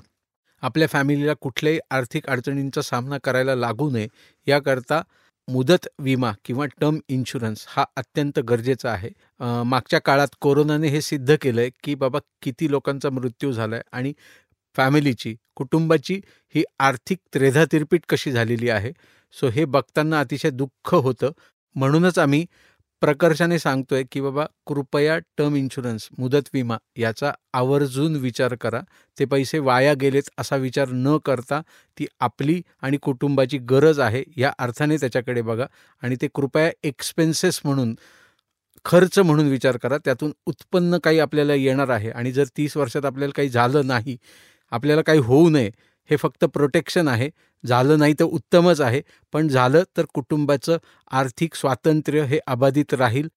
आपल्या 0.62 0.88
फॅमिलीला 0.88 1.34
कुठल्याही 1.34 1.78
आर्थिक 1.90 2.26
अडचणींचा 2.26 2.82
सामना 2.82 3.18
करायला 3.24 3.54
लागू 3.54 3.90
नये. 3.90 4.08
याकरता 4.46 5.02
मुदत 5.48 5.86
विमा 6.00 6.32
किंवा 6.44 6.66
टर्म 6.80 6.98
इन्शुरन्स 7.08 7.64
हा 7.68 7.84
अत्यंत 7.96 8.38
गरजेचा 8.48 8.90
आहे. 8.90 9.10
मागच्या 9.66 10.00
काळात 10.00 10.28
कोरोनाने 10.40 10.88
हे 10.88 11.00
सिद्ध 11.00 11.36
केलं 11.42 11.60
आहे 11.60 11.70
की 11.84 11.94
बाबा 11.94 12.18
किती 12.42 12.70
लोकांचा 12.70 13.10
मृत्यू 13.10 13.52
झाला 13.52 13.76
आहे 13.76 13.82
आणि 13.92 14.12
फॅमिलीची 14.76 15.34
कुटुंबाची 15.56 16.20
ही 16.54 16.62
आर्थिक 16.80 17.18
त्रेधातिरपीट 17.34 18.04
कशी 18.08 18.32
झालेली 18.32 18.68
आहे 18.70 18.92
सो 19.34 19.48
हे 19.48 19.64
बघताना 19.64 20.20
अतिशय 20.20 20.50
दुःख 20.50 20.94
होतं. 20.94 21.30
म्हणूनच 21.76 22.18
आम्ही 22.18 22.44
प्रकर्षाने 23.02 23.58
सांगतोय 23.58 24.02
की 24.12 24.20
बाबा 24.20 24.44
कृपया 24.66 25.16
टर्म 25.38 25.54
इन्शुरन्स 25.56 26.08
मुदत 26.18 26.48
विमा 26.54 26.76
याचा 26.98 27.32
आवर्जून 27.54 28.16
विचार 28.16 28.54
करा. 28.54 28.80
ते 29.16 29.24
पैसे 29.24 29.58
वाया 29.58 29.94
गेलेत 29.94 30.28
असा 30.38 30.56
विचार 30.56 30.88
न 30.92 31.16
करता 31.24 31.60
ती 31.98 32.06
आपली 32.20 32.60
आणि 32.82 32.96
कुटुंबाची 33.02 33.58
गरज 33.70 34.00
आहे 34.00 34.22
या 34.36 34.52
अर्थाने 34.58 34.96
त्याच्याकडे 34.96 35.42
बघा. 35.42 35.66
आणि 36.02 36.16
ते 36.22 36.28
कृपया 36.34 36.70
एक्सपेन्सेस 36.84 37.60
म्हणून 37.64 37.94
खर्च 38.84 39.18
म्हणून 39.18 39.48
विचार 39.48 39.76
करा. 39.76 39.98
त्यातून 39.98 40.32
उत्पन्न 40.46 40.98
काही 41.04 41.18
आपल्याला 41.20 41.54
येणार 41.54 41.88
आहे. 41.90 42.10
आणि 42.10 42.32
जर 42.32 42.44
तीस 42.56 42.76
वर्षात 42.76 43.04
आपल्याला 43.06 43.32
काही 43.36 43.48
झालं 43.48 43.86
नाही 43.86 44.16
आपल्याला 44.72 45.02
काही 45.02 45.18
होऊ 45.20 45.48
नये 45.50 45.70
हे 46.10 46.16
फक्त 46.16 46.44
प्रोटेक्शन 46.44 47.08
आहे. 47.08 47.30
झालं 47.64 47.98
नाही 47.98 48.14
तर 48.20 48.24
उत्तमच 48.24 48.80
आहे. 48.80 49.02
पण 49.32 49.48
झालं 49.48 49.82
तर 49.96 50.04
कुटुंबाचं 50.14 50.78
आर्थिक 51.10 51.54
स्वातंत्र्य 51.54 52.22
हे 52.24 52.38
अबाधित 52.46 52.94
राहील. 52.94 53.28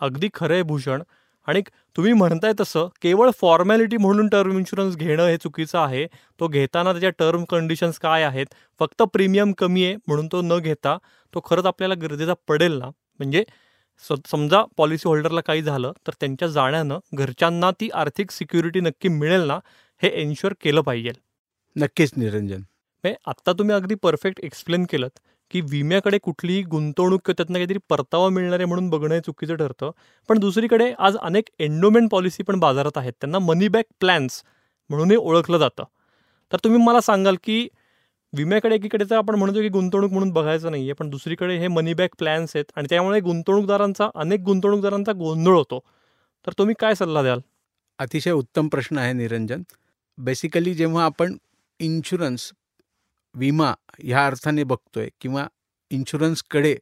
अगदी 0.00 0.28
खरं 0.34 0.54
आहे 0.54 0.62
भूषण. 0.62 1.02
आणि 1.48 1.60
तुम्ही 1.96 2.12
म्हणताय 2.12 2.52
तसं 2.60 2.88
केवळ 3.02 3.30
फॉर्मॅलिटी 3.40 3.96
म्हणून 3.96 4.28
टर्म 4.28 4.56
इन्शुरन्स 4.58 4.96
घेणं 4.96 5.26
हे 5.26 5.36
चुकीचं 5.36 5.78
आहे. 5.78 6.06
तो 6.40 6.48
घेताना 6.48 6.92
त्याच्या 6.92 7.10
टर्म 7.18 7.44
कंडिशन्स 7.50 7.98
काय 7.98 8.22
आहेत? 8.22 8.46
फक्त 8.80 9.02
प्रीमियम 9.02 9.52
कमी 9.58 9.84
आहे 9.84 9.96
म्हणून 10.06 10.26
तो 10.32 10.40
न 10.42 10.58
घेता 10.58 10.96
तो 11.34 11.40
खरंच 11.44 11.66
आपल्याला 11.66 11.94
गरजेचा 12.02 12.34
पडेल 12.48 12.78
ना? 12.78 12.88
म्हणजे 13.18 13.44
समजा 14.30 14.62
पॉलिसी 14.76 15.08
होल्डरला 15.08 15.40
काही 15.40 15.62
झालं 15.62 15.92
तर 16.06 16.12
त्यांच्या 16.20 16.48
जाण्यानं 16.48 16.98
घरच्यांना 17.14 17.70
ती 17.80 17.88
आर्थिक 17.94 18.30
सिक्युरिटी 18.30 18.80
नक्की 18.80 19.08
मिळेल 19.08 19.46
ना? 19.46 19.58
हे 20.02 20.08
एन्श्युअर 20.22 20.54
केलं 20.60 20.80
पाहिजे. 20.80 21.12
नक्कीच 21.76 22.12
निरंजन. 22.16 22.62
आत्ता 23.26 23.52
तुम्ही 23.52 23.74
अगदी 23.74 23.94
परफेक्ट 23.94 24.40
एक्सप्लेन 24.40 24.84
केलं 24.84 25.08
की 25.50 25.60
विम्याकडे 25.60 26.18
कुठलीही 26.18 26.62
गुंतवणूक 26.62 27.20
किंवा 27.24 27.34
त्यातनं 27.36 27.58
काहीतरी 27.58 27.78
परतावा 27.88 28.28
मिळणार 28.28 28.58
आहे 28.58 28.64
म्हणून 28.64 28.88
बघणं 28.90 29.14
हे 29.14 29.20
चुकीचं 29.20 29.56
ठरतं. 29.56 29.90
पण 30.28 30.38
दुसरीकडे 30.38 30.92
आज 30.98 31.16
अनेक 31.16 31.48
एंडोमेंट 31.58 32.10
पॉलिसी 32.10 32.42
पण 32.42 32.58
बाजारात 32.60 32.98
आहेत. 32.98 33.12
त्यांना 33.20 33.38
मनी 33.38 33.68
बॅक 33.68 33.84
प्लॅन्स 34.00 34.42
म्हणूनही 34.90 35.16
ओळखलं 35.16 35.58
जातं. 35.58 35.84
तर 36.52 36.58
तुम्ही 36.64 36.82
मला 36.84 37.00
सांगाल 37.00 37.36
की 37.44 37.68
विम्याकडे 38.32 38.74
एकीकडे 38.74 39.04
तर 39.10 39.16
आपण 39.16 39.34
म्हणतो 39.34 39.60
की 39.60 39.68
गुंतवणूक 39.68 40.12
म्हणून 40.12 40.30
बघायचं 40.30 40.70
नाही 40.70 40.82
आहे 40.82 40.92
पण 40.92 41.10
दुसरीकडे 41.10 41.56
हे 41.58 41.68
मनी 41.68 41.94
बॅक 41.94 42.10
प्लॅन्स 42.18 42.52
आहेत 42.54 42.72
आणि 42.76 42.86
त्यामुळे 42.90 43.20
गुंतवणूकदारांचा 43.20 44.08
अनेक 44.14 44.40
गुंतवणूकदारांचा 44.40 45.12
गोंधळ 45.12 45.52
होतो. 45.52 45.80
तर 46.46 46.52
तुम्ही 46.58 46.74
काय 46.78 46.94
सल्ला 46.94 47.22
द्याल? 47.22 47.40
अतिशय 47.98 48.30
उत्तम 48.30 48.68
प्रश्न 48.68 48.98
आहे 48.98 49.12
निरंजन. 49.12 49.62
बेसिकली 50.18 50.74
जेव्हा 50.74 51.04
आपण 51.04 51.36
इन्शुरन्स 51.80 52.52
विमा 53.34 53.72
ह्या 54.02 54.26
अर्थाने 54.26 54.64
बघतोय 54.64 55.08
किंवा 55.20 55.46
इन्शुरन्सकडे 55.90 56.76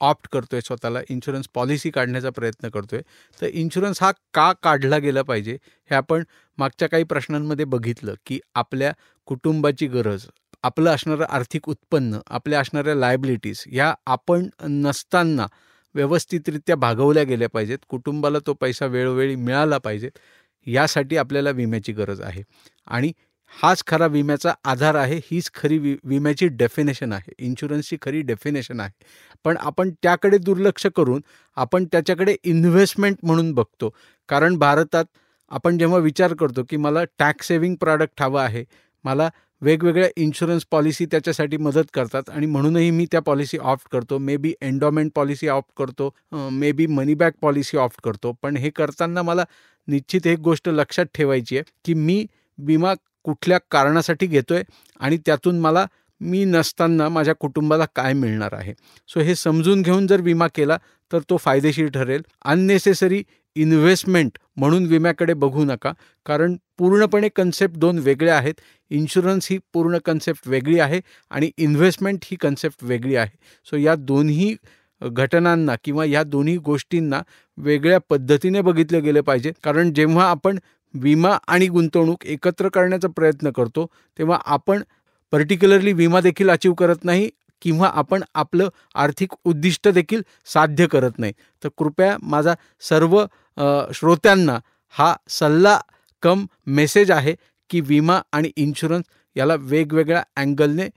ऑप्ट 0.00 0.26
करतोय 0.32 0.60
स्वतःला 0.60 1.00
इन्शुरन्स 1.10 1.48
पॉलिसी 1.54 1.90
काढण्याचा 1.90 2.30
प्रयत्न 2.30 2.68
करतोय 2.68 3.00
तर 3.42 3.46
इन्शुरन्स 3.46 4.02
हा 4.02 4.10
का 4.34 4.52
काढला 4.62 4.98
गेला 4.98 5.22
पाहिजे 5.22 5.52
हे 5.90 5.94
आपण 5.94 6.24
मागच्या 6.58 6.88
काही 6.88 7.04
प्रश्नांमध्ये 7.04 7.64
बघितलं 7.64 8.14
की 8.26 8.38
आपल्या 8.54 8.92
कुटुंबाची 9.28 9.86
गरज 9.86 10.26
आपलं 10.62 10.90
असणारं 10.90 11.24
आर्थिक 11.28 11.68
उत्पन्न 11.68 12.18
आपल्या 12.28 12.60
असणाऱ्या 12.60 12.94
लायबिलिटीज 12.94 13.62
ह्या 13.66 13.94
आपण 14.06 14.48
नसताना 14.62 15.46
व्यवस्थितरित्या 15.94 16.76
भागवल्या 16.76 17.22
गेल्या 17.22 17.48
पाहिजेत 17.48 17.78
कुटुंबाला 17.88 18.38
तो 18.46 18.52
पैसा 18.54 18.86
वेळोवेळी 18.86 19.34
मिळाला 19.36 19.78
पाहिजेत 19.78 20.18
यासाठी 20.66 21.16
आपल्याला 21.16 21.50
विम्याची 21.50 21.92
गरज 21.92 22.20
आहे. 22.20 22.42
आणि 22.86 23.12
हाच 23.60 23.82
खरा 23.86 24.06
विम्याचा 24.06 24.52
आधार 24.64 24.94
आहे 24.94 25.16
हीच 25.24 25.50
खरी 25.54 25.78
वि 25.78 25.94
विम्याची 26.04 26.46
डेफिनेशन 26.48 27.12
आहे. 27.12 27.32
इन्शुरन्सची 27.38 27.96
खरी 28.02 28.20
डेफिनेशन 28.22 28.80
आहे. 28.80 28.90
पण 29.44 29.56
आपण 29.60 29.90
त्याकडे 30.02 30.38
दुर्लक्ष 30.38 30.86
करून 30.96 31.20
आपण 31.56 31.84
त्याच्याकडे 31.92 32.36
इन्व्हेस्टमेंट 32.44 33.16
म्हणून 33.22 33.52
बघतो. 33.54 33.94
कारण 34.28 34.56
भारतात 34.58 35.04
आपण 35.50 35.78
जेव्हा 35.78 35.98
विचार 35.98 36.34
करतो 36.34 36.62
की 36.70 36.76
मला 36.76 37.04
टॅक्स 37.18 37.48
सेव्हिंग 37.48 37.74
प्रॉडक्ट 37.80 38.22
हवं 38.22 38.40
आहे 38.42 38.64
मला 39.04 39.28
वेगवेगळ्या 39.62 40.08
इन्शुरन्स 40.16 40.64
पॉलिसी 40.70 41.06
त्याच्यासाठी 41.06 41.56
मदत 41.56 41.90
करतात 41.94 42.30
आणि 42.30 42.46
म्हणूनही 42.46 42.90
मी 42.90 43.06
त्या 43.12 43.20
पॉलिसी 43.22 43.58
ऑप्ट 43.58 43.88
करतो. 43.92 44.18
मे 44.18 44.36
बी 44.36 44.52
एन्डॉमेंट 44.62 45.10
पॉलिसी 45.14 45.48
ऑप्ट 45.48 45.70
करतो 45.78 46.10
maybe 46.72 46.86
money 46.86 47.14
back 47.14 47.34
policy 47.42 47.76
opt 47.76 48.00
करतो. 48.04 48.32
पण 48.42 48.56
हे 48.56 48.70
करताना 48.70 49.22
मला 49.22 49.44
निश्चित 49.88 50.26
एक 50.26 50.38
गोष्ट 50.40 50.68
लक्षात 50.68 51.06
ठेवायची 51.14 51.56
आहे 51.56 51.72
की 51.84 51.94
मी 51.94 52.24
विमा 52.58 52.94
कुठल्या 53.24 53.58
कारणासाठी 53.70 54.26
घेतोय 54.26 54.62
आणि 55.00 55.18
त्यातून 55.26 55.58
मला 55.60 55.86
मी 56.20 56.44
नसताना 56.44 57.08
माझ्या 57.08 57.34
कुटुंबाला 57.34 57.84
काय 57.96 58.12
मिळणार 58.12 58.52
आहे. 58.52 58.74
सो 59.08 59.20
हे 59.20 59.34
समजून 59.34 59.82
घेऊन 59.82 60.06
जर 60.06 60.20
विमा 60.20 60.46
केला 60.54 60.76
तर 61.10 61.18
तो 61.30 61.36
फायदेशीर 61.36 61.88
ठरेल. 61.88 62.22
अननेसेसरी 62.44 63.22
इन्व्हेस्टमेंट 63.56 64.38
म्हणून 64.56 64.86
विम्याकडे 64.86 65.34
बघू 65.34 65.64
नका 65.64 65.92
कारण 66.26 66.56
पूर्णपणे 66.78 67.28
कन्सेप्ट 67.36 67.76
दोन 67.76 67.98
वेगळ्या 67.98 68.36
आहेत. 68.36 68.54
इन्शुरन्स 68.90 69.48
ही 69.50 69.58
पूर्ण 69.72 69.98
कन्सेप्ट 70.04 70.48
वेगळी 70.48 70.78
आहे 70.78 71.00
आणि 71.30 71.50
इन्व्हेस्टमेंट 71.56 72.24
ही 72.24 72.36
कन्सेप्ट 72.36 72.84
वेगळी 72.84 73.16
आहे. 73.16 73.36
सो 73.70 73.76
या 73.76 73.94
दोन्ही 73.94 74.54
घटनांना 75.02 75.74
किंवा 75.84 76.04
या 76.04 76.22
दोन्ही 76.22 76.56
गोष्टींना 76.56 77.20
वेगळ्या 77.56 77.98
पद्धतीने 78.10 78.60
बघितले 78.60 79.00
गेले 79.00 79.20
पाहिजे. 79.20 79.52
कारण 79.64 79.92
जेव्हा 79.92 80.30
आपण 80.30 80.58
विमा 80.94 81.36
आणि 81.48 81.66
गुंतवणूक 81.66 82.24
एकत्र 82.26 82.68
करण्याचा 82.68 83.08
प्रयत्न 83.16 83.50
करतो 83.50 83.86
तेव्हा 84.18 84.38
आपण 84.46 84.82
पर्टिक्युलरली 85.32 85.92
विमा 85.92 86.20
देखील 86.20 86.50
अचीव 86.50 86.74
करत 86.74 87.04
नाही 87.04 87.30
किंवा 87.62 87.90
आपण 87.94 88.22
आपलं 88.34 88.68
आर्थिक 88.94 89.32
उद्दिष्ट 89.44 89.88
देखील 89.88 90.22
साध्य 90.52 90.86
करत 90.86 91.18
नाही. 91.18 91.32
तर 91.62 91.68
कृपया 91.78 92.16
माझा 92.22 92.54
सर्व 92.88 93.24
श्रोत्यांना 93.94 94.58
हा 94.94 95.14
सल्ला 95.30 95.78
कम 96.22 96.44
मेसेज 96.66 97.10
आहे 97.10 97.34
की 97.70 97.80
विमा 97.80 98.20
आणि 98.32 98.50
इन्शुरन्स 98.56 99.04
याला 99.36 99.54
वेगवेगळ्या 99.60 100.22
अँगलने 100.36 100.88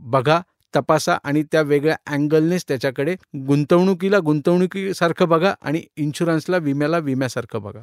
बघा 0.00 0.40
तपासा 0.74 1.16
आणि 1.24 1.42
त्या 1.52 1.60
वेगळ्या 1.62 1.96
अँगलनेच 2.06 2.64
त्याच्याकडे 2.68 3.14
गुंतवणुकीला 3.46 4.18
गुंतवणुकीसारखं 4.18 5.28
बघा 5.28 5.54
आणि 5.62 5.82
इन्शुरन्सला 5.96 6.56
विम्याला 6.56 6.98
विम्यासारखं 6.98 7.62
बघा. 7.62 7.80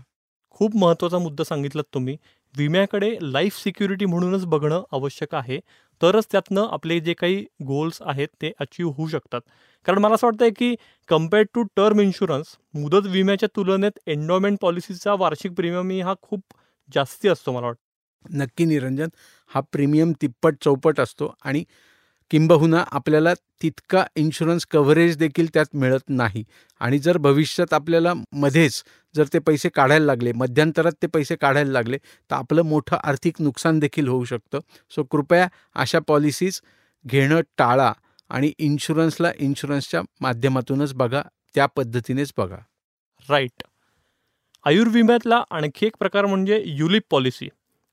खूप 0.55 0.75
महत्त्वाचा 0.75 1.17
मुद्दा 1.17 1.43
सांगितलात 1.43 1.83
तुम्ही. 1.93 2.15
विम्याकडे 2.55 3.15
लाईफ 3.21 3.57
सिक्युरिटी 3.57 4.05
म्हणूनच 4.05 4.45
बघणं 4.45 4.83
आवश्यक 4.91 5.35
आहे. 5.35 5.59
तरच 6.01 6.27
त्यातनं 6.31 6.67
आपले 6.71 6.99
जे 6.99 7.13
काही 7.13 7.43
गोल्स 7.67 8.01
आहेत 8.03 8.27
ते 8.41 8.51
अचीव 8.59 8.89
होऊ 8.89 9.07
शकतात. 9.07 9.41
कारण 9.85 9.99
मला 9.99 10.15
असं 10.15 10.27
वाटतं 10.27 10.49
की 10.57 10.75
कम्पेअर्ड 11.09 11.47
टू 11.53 11.63
टर्म 11.77 11.99
इन्शुरन्स 11.99 12.55
मुदत 12.73 13.07
विम्याच्या 13.07 13.49
तुलनेत 13.55 13.99
एन्डॉमेंट 14.07 14.57
पॉलिसीचा 14.61 15.13
वार्षिक 15.13 15.51
प्रीमियम 15.53 15.91
हा 16.07 16.13
खूप 16.21 16.41
जास्ती 16.89 17.27
असतो 17.29 17.51
मला 17.51 17.65
वाटतं. 17.67 17.81
नक्की 18.25 18.65
निरंजन 18.65 19.09
हा 19.51 19.61
प्रीमियम 19.71 20.11
तिप्पट 20.21 20.55
चौपट 20.61 20.99
असतो 20.99 21.33
आणि 21.43 21.63
किंबहुना 22.31 22.83
आपल्याला 22.91 23.33
तितका 23.61 24.03
इन्शुरन्स 24.15 24.65
कव्हरेज 24.65 25.17
देखील 25.17 25.47
त्यात 25.53 25.75
मिळत 25.75 26.09
नाही. 26.09 26.43
आणि 26.81 26.99
जर 26.99 27.17
भविष्यात 27.17 27.73
आपल्याला 27.73 28.13
मध्येच 28.31 28.83
जर 29.15 29.25
ते 29.33 29.39
पैसे 29.39 29.69
काढायला 29.69 30.05
लागले 30.05 30.31
मध्यंतरात 30.31 30.91
ते 31.01 31.07
पैसे 31.07 31.35
काढायला 31.35 31.71
लागले 31.71 31.97
तर 31.97 32.35
आपलं 32.35 32.61
मोठं 32.61 32.97
आर्थिक 33.03 33.41
नुकसान 33.41 33.79
देखील 33.79 34.07
होऊ 34.07 34.23
शकतं. 34.25 34.59
सो 34.91 35.03
कृपया 35.03 35.47
अशा 35.75 35.99
पॉलिसीज 36.07 36.61
घेणं 37.05 37.41
टाळा 37.57 37.91
आणि 38.29 38.51
इन्शुरन्सला 38.57 39.31
इन्शुरन्सच्या 39.39 40.01
माध्यमातूनच 40.21 40.93
बघा 40.93 41.21
त्या 41.55 41.65
पद्धतीनेच 41.65 42.33
बघा. 42.37 42.57
राईट 43.29 43.63
आयुर्विम्यातला 44.65 45.43
आणखी 45.51 45.85
एक 45.85 45.95
प्रकार 45.99 46.25
म्हणजे 46.25 46.61
युलिप 46.65 47.03
पॉलिसी 47.09 47.47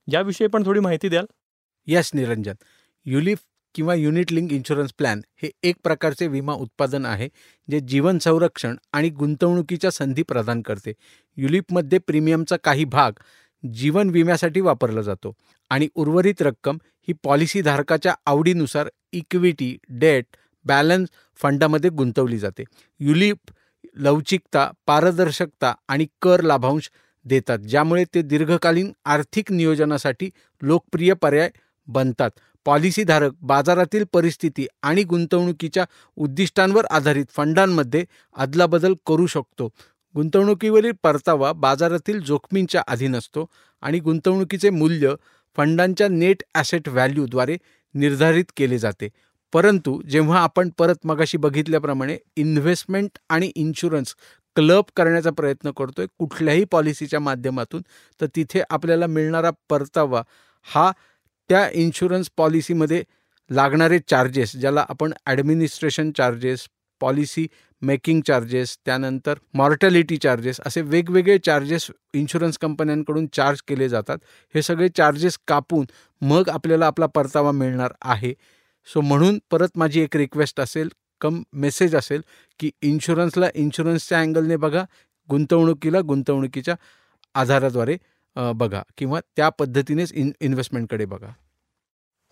याविषयी 0.09 0.47
पण 0.47 0.67
थोडी 0.67 0.81
माहिती 0.81 1.09
द्याल? 1.09 1.27
यस 1.87 2.11
निरंजन. 2.15 2.55
युलिप 3.07 3.39
किंवा 3.75 3.95
युनिट 3.95 4.33
लिंक 4.33 4.53
इन्शुरन्स 4.53 4.93
प्लॅन 4.99 5.21
हे 5.43 5.51
एक 5.63 5.77
प्रकारचे 5.85 6.27
विमा 6.27 6.53
उत्पादन 6.55 7.07
आहे 7.07 7.29
जे 7.69 7.81
जीवन 7.81 8.19
संरक्षण 8.19 8.77
आणि 8.93 9.09
गुंतवणुकीच्या 9.11 9.91
संधी 9.91 10.23
प्रदान 10.23 10.63
करते. 10.63 10.93
युलिपमध्ये 11.37 11.99
प्रीमियमचा 11.99 12.57
काही 12.65 12.85
भाग 12.85 13.13
जीवन 13.65 14.11
विम्यासाठी 14.11 14.61
वापरला 14.61 15.03
जातो 15.03 15.33
आणि 15.71 15.89
उर्वरित 15.95 16.43
रक्कम 16.43 16.79
ही 17.09 17.15
पॉलिसीधारकाच्या 17.25 18.15
आवडीनुसार 18.27 18.89
इक्विटी 19.13 19.77
डेट 19.91 20.37
बॅलन्स 20.65 21.09
फंडामध्ये 21.41 21.91
गुंतवली 21.91 22.39
जाते. 22.39 22.65
युलिप 23.01 23.51
लवचिकता 23.97 24.71
पारदर्शकता 24.87 25.75
आणि 25.89 26.07
कर 26.23 26.41
लाभांश 26.41 26.91
देतात 27.27 27.59
ज्यामुळे 27.59 28.05
ते 28.15 28.23
दीर्घकालीन 28.23 28.93
आर्थिक 29.05 29.53
नियोजनासाठी 29.53 30.31
लोकप्रिय 30.63 31.13
पर्याय 31.15 31.51
बनतात. 31.89 32.31
पॉलिसीधारक 32.67 33.33
बाजारातील 33.43 34.05
परिस्थिती 34.13 34.67
आणि 34.83 35.03
गुंतवणुकीच्या 35.05 35.85
उद्दिष्टांवर 36.17 36.85
आधारित 36.91 37.25
फंडांमध्ये 37.37 38.05
अदलाबदल 38.37 38.95
करू 39.07 39.27
शकतो. 39.27 39.69
गुंतवणुकीवरील 40.15 40.93
परतावा 41.03 41.53
बाजारातील 41.53 42.21
जोखमींच्या 42.23 42.83
अधीन 42.89 43.17
असतो 43.17 43.47
आणि 43.83 43.99
गुंतवणुकीचे 44.01 44.71
मूल्य 44.71 45.15
फंडांच्या 45.59 46.09
नेट 46.09 46.43
ॲसेट 46.55 46.89
व्हॅल्यूद्वारे 46.89 47.57
निर्धारित 47.95 48.45
केले 48.57 48.79
जाते. 48.79 49.09
परंतु 49.53 50.01
जेव्हा 50.11 50.41
आपण 50.43 50.69
परत 50.79 51.07
मगाशी 51.07 51.39
बघितल्याप्रमाणे 51.39 52.17
इन्व्हेस्टमेंट 52.37 53.19
आणि 53.29 53.51
इन्शुरन्स 53.57 54.15
क्लब 54.57 54.85
करण्याचा 54.97 55.31
प्रयत्न 55.31 55.71
करतोय 55.71 56.07
कुठल्याही 56.19 56.65
पॉलिसीच्या 56.65 57.21
माध्यमातून 57.21 57.83
तर 58.21 58.27
तिथे 58.37 58.63
आपल्याला 58.71 59.07
मिळणारा 59.07 59.51
परतावा 59.71 60.23
हा 60.67 60.91
त्या 61.51 61.69
इन्शुरन्स 61.75 62.31
पॉलिसीमध्ये 62.37 63.03
लागणारे 63.51 63.99
चार्जेस 64.09 64.57
ज्याला 64.57 64.85
आपण 64.89 65.13
administration 65.27 66.11
charges 66.17 66.67
policy 67.01 67.47
making 67.83 68.21
charges 68.27 68.77
त्यानंतर 68.87 69.39
मॉर्टॅलिटी 69.55 70.17
चार्जेस 70.17 70.61
असे 70.67 70.81
वेगवेगळे 70.81 71.39
चार्जेस 71.47 71.87
इन्शुरन्स 72.15 72.59
कंपन्यांकडून 72.59 73.27
चार्ज 73.33 73.63
केले 73.69 73.89
जातात. 73.89 74.19
हे 74.55 74.63
सगळे 74.63 74.89
चार्जेस 74.97 75.39
कापून 75.49 75.85
मग 76.23 76.49
आपल्याला 76.49 76.87
आपला 76.87 77.07
परतावा 77.07 77.53
मिळणार 77.53 77.93
आहे. 78.03 78.33
सो 78.89 79.01
म्हणून 79.01 79.39
परत 79.51 79.79
माझी 79.79 80.01
एक 80.01 80.17
रिक्वेस्ट 80.17 80.61
असेल 80.61 80.89
कम 81.21 81.43
मेसेज 81.53 81.95
असेल 81.97 82.23
की 82.61 82.71
इन्शुरन्सला 82.83 83.49
इन्शुरन्सच्या 83.55 84.21
अँगलने 84.21 84.57
बघा 84.57 84.85
गुंतवणुकीला 85.29 86.01
गुंतवणुकीच्या 86.01 86.75
आधाराद्वारे. 87.35 87.97
बघा 88.37 88.83
किंवा 88.99 89.21
त्या 89.37 89.49
पद्धतीनेच 89.49 90.13
इन 90.13 90.31
इन्व्हेस्टमेंटकडे 90.41 91.05
बघा. 91.05 91.33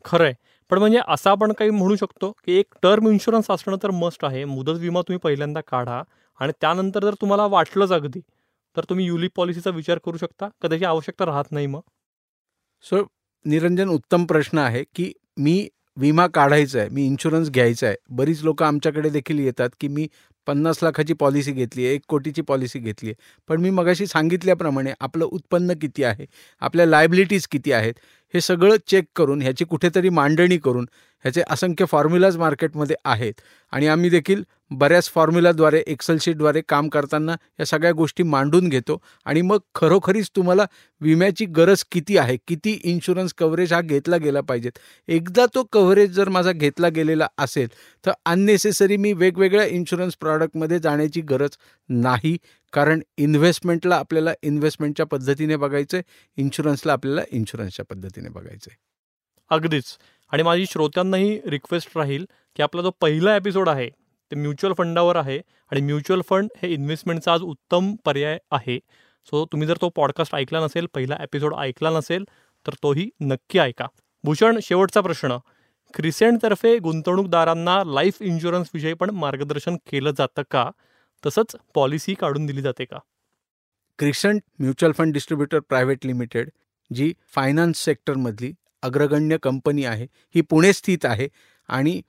खरंय. 0.04 0.32
पण 0.70 0.78
म्हणजे 0.78 1.00
असं 1.08 1.30
आपण 1.30 1.52
काही 1.52 1.70
म्हणू 1.70 1.96
शकतो 1.96 2.30
की 2.46 2.58
एक 2.58 2.74
टर्म 2.82 3.08
इन्शुरन्स 3.08 3.50
असणं 3.50 3.76
तर 3.82 3.90
मस्ट 3.90 4.24
आहे. 4.24 4.44
मुदत 4.44 4.78
विमा 4.80 5.00
तुम्ही 5.00 5.18
पहिल्यांदा 5.24 5.60
काढा 5.68 6.02
आणि 6.40 6.52
त्यानंतर 6.60 7.04
जर 7.04 7.14
तुम्हाला 7.20 7.46
वाटलंच 7.46 7.92
अगदी 7.92 8.20
तर 8.76 8.84
तुम्ही 8.88 9.06
युलिप 9.06 9.30
पॉलिसीचा 9.36 9.70
विचार 9.70 9.98
करू 10.04 10.16
शकता. 10.16 10.48
का 10.62 10.68
त्याची 10.68 10.84
आवश्यकता 10.84 11.26
राहत 11.26 11.52
नाही 11.52 11.66
मग. 11.66 11.80
सो 12.84 13.02
निरंजन 13.46 13.88
उत्तम 13.88 14.24
प्रश्न 14.26 14.58
आहे 14.58 14.84
की 14.94 15.12
मी 15.38 15.68
विमा 15.96 16.26
काढायचा 16.26 16.78
आहे 16.78 16.88
मी 16.88 17.04
इन्शुरन्स 17.06 17.50
घ्यायचा 17.50 17.86
आहे 17.86 17.96
बरीच 18.10 18.42
लोक 18.44 18.62
आमच्याकडे 18.62 19.08
देखील 19.10 19.38
येतात 19.38 19.70
की 19.80 19.88
मी 19.88 20.06
पन्नास 20.46 20.82
लाखाची 20.82 21.12
पॉलिसी 21.14 21.52
घेतली 21.52 21.84
आहे 21.86 21.94
एक 21.94 22.02
कोटीची 22.08 22.42
पॉलिसी 22.42 22.78
घेतली 22.78 23.08
आहे. 23.08 23.14
पण 23.48 23.60
मी 23.60 23.70
मगाशी 23.70 24.06
सांगितल्याप्रमाणे 24.06 24.92
आपलं 25.00 25.24
उत्पन्न 25.26 25.74
किती 25.80 26.04
आहे 26.04 26.26
आपल्या 26.62 26.86
लायबिलिटीज 26.86 27.46
किती 27.48 27.72
आहेत 27.72 27.94
हे 28.34 28.40
सगळं 28.40 28.76
चेक 28.88 29.04
करून 29.16 29.42
ह्याची 29.42 29.64
कुठेतरी 29.64 30.08
मांडणी 30.10 30.58
करून 30.58 30.86
ह्याचे 31.24 31.42
असंख्य 31.50 31.84
फॉर्म्युलाज 31.84 32.36
मार्केटमध्ये 32.38 32.96
आहेत. 33.04 33.32
आणि 33.72 33.86
आम्ही 33.86 34.10
देखील 34.10 34.42
बऱ्याच 34.70 35.08
फॉर्म्युलाद्वारे 35.14 35.82
एक्सेल 35.86 36.18
शीटद्वारे 36.20 36.60
काम 36.68 36.88
करताना 36.88 37.32
या 37.60 37.66
सगळ्या 37.66 37.92
गोष्टी 37.92 38.22
मांडून 38.22 38.68
घेतो. 38.68 38.98
आणि 39.26 39.40
मग 39.42 39.58
खरोखरीच 39.74 40.30
तुम्हाला 40.36 40.64
विम्याची 41.00 41.44
गरज 41.56 41.84
किती 41.92 42.16
आहे? 42.18 42.36
किती 42.48 42.78
इन्शुरन्स 42.84 43.34
कव्हरेज 43.38 43.72
हा 43.72 43.80
घेतला 43.80 44.16
गेला 44.16 44.40
पाहिजेत? 44.40 44.78
एकदा 45.08 45.46
तो 45.54 45.62
कव्हरेज 45.72 46.12
जर 46.12 46.28
माझा 46.28 46.52
घेतला 46.52 46.88
गेलेला 46.88 47.26
असेल 47.38 47.68
तर 48.04 48.12
अननेसेसरी 48.26 48.96
मी 48.96 49.12
वेगवेगळ्या 49.14 49.66
इन्शुरन्स 49.66 50.16
प्रॉडक्टमध्ये 50.20 50.78
जाण्याची 50.78 51.20
गरज 51.30 51.56
नाही. 51.88 52.36
कारण 52.72 53.00
इन्व्हेस्टमेंटला 53.16 53.96
आपल्याला 53.96 54.32
इन्व्हेस्टमेंटच्या 54.42 55.06
पद्धतीने 55.06 55.56
बघायचं 55.56 55.96
आहे 55.96 56.10
इन्शुरन्सला 56.36 56.92
आपल्याला 56.92 57.22
इन्शुरन्सच्या 57.32 57.84
पद्धतीने 57.90 58.28
बघायचं 58.28 58.70
आहे 58.70 58.76
अगदीच. 59.50 59.84
आणि 60.32 60.42
माझी 60.42 60.66
श्रोत्यांनाही 60.66 61.40
रिक्वेस्ट 61.46 61.96
राहील 61.96 62.24
की 62.56 62.62
आपला 62.62 62.82
जो 62.82 62.90
पहिला 63.00 63.36
एपिसोड 63.36 63.68
आहे 63.68 63.88
ते 64.30 64.36
म्युच्युअल 64.36 64.74
फंडावर 64.78 65.16
आहे 65.16 65.38
आणि 65.70 65.80
म्युच्युअल 65.80 66.22
फंड 66.28 66.48
हे 66.62 66.72
इन्व्हेस्टमेंटचा 66.72 67.32
आज 67.32 67.42
उत्तम 67.42 67.94
पर्याय 68.04 68.38
आहे. 68.50 68.78
सो 69.24 69.46
तुम्ही 69.52 69.68
जर 69.68 69.76
तो 69.80 69.88
पॉडकास्ट 69.88 70.34
ऐकला 70.34 70.64
नसेल 70.64 70.86
पहिला 70.94 71.16
एपिसोड 71.20 71.54
ऐकला 71.54 71.90
नसेल 71.90 72.24
तर 72.66 72.72
तोही 72.72 73.10
नक्की 73.20 73.58
ऐका. 73.58 73.86
भूषण 74.24 74.58
शेवटचा 74.62 75.00
प्रश्न. 75.00 75.36
क्रिसेंटतर्फे 75.94 76.78
गुंतवणूकदारांना 76.78 77.82
लाईफ 77.84 78.22
इन्शुरन्सविषयी 78.22 78.94
पण 78.94 79.10
मार्गदर्शन 79.10 79.76
केलं 79.76 80.10
जातं 80.18 80.42
का? 80.50 80.70
तसंच 81.26 81.56
पॉलिसी 81.74 82.14
काढून 82.14 82.46
दिली 82.46 82.62
जाते 82.62 82.84
का? 82.84 82.98
Crescent 83.98 84.42
mutual 84.58 84.92
fund 84.92 85.12
distributor 85.12 85.60
private 85.60 86.06
limited 86.06 86.50
जी 86.90 87.12
फायनान्स 87.34 87.78
सेक्टरमधली 87.78 88.52
अग्रगण्य 88.82 89.36
कंपनी 89.42 89.84
आहे 89.84 90.06
ही 90.34 90.40
पुणे 90.40 90.72
स्थित 90.72 91.04
आहे 91.04 91.28
आणि 91.68 92.00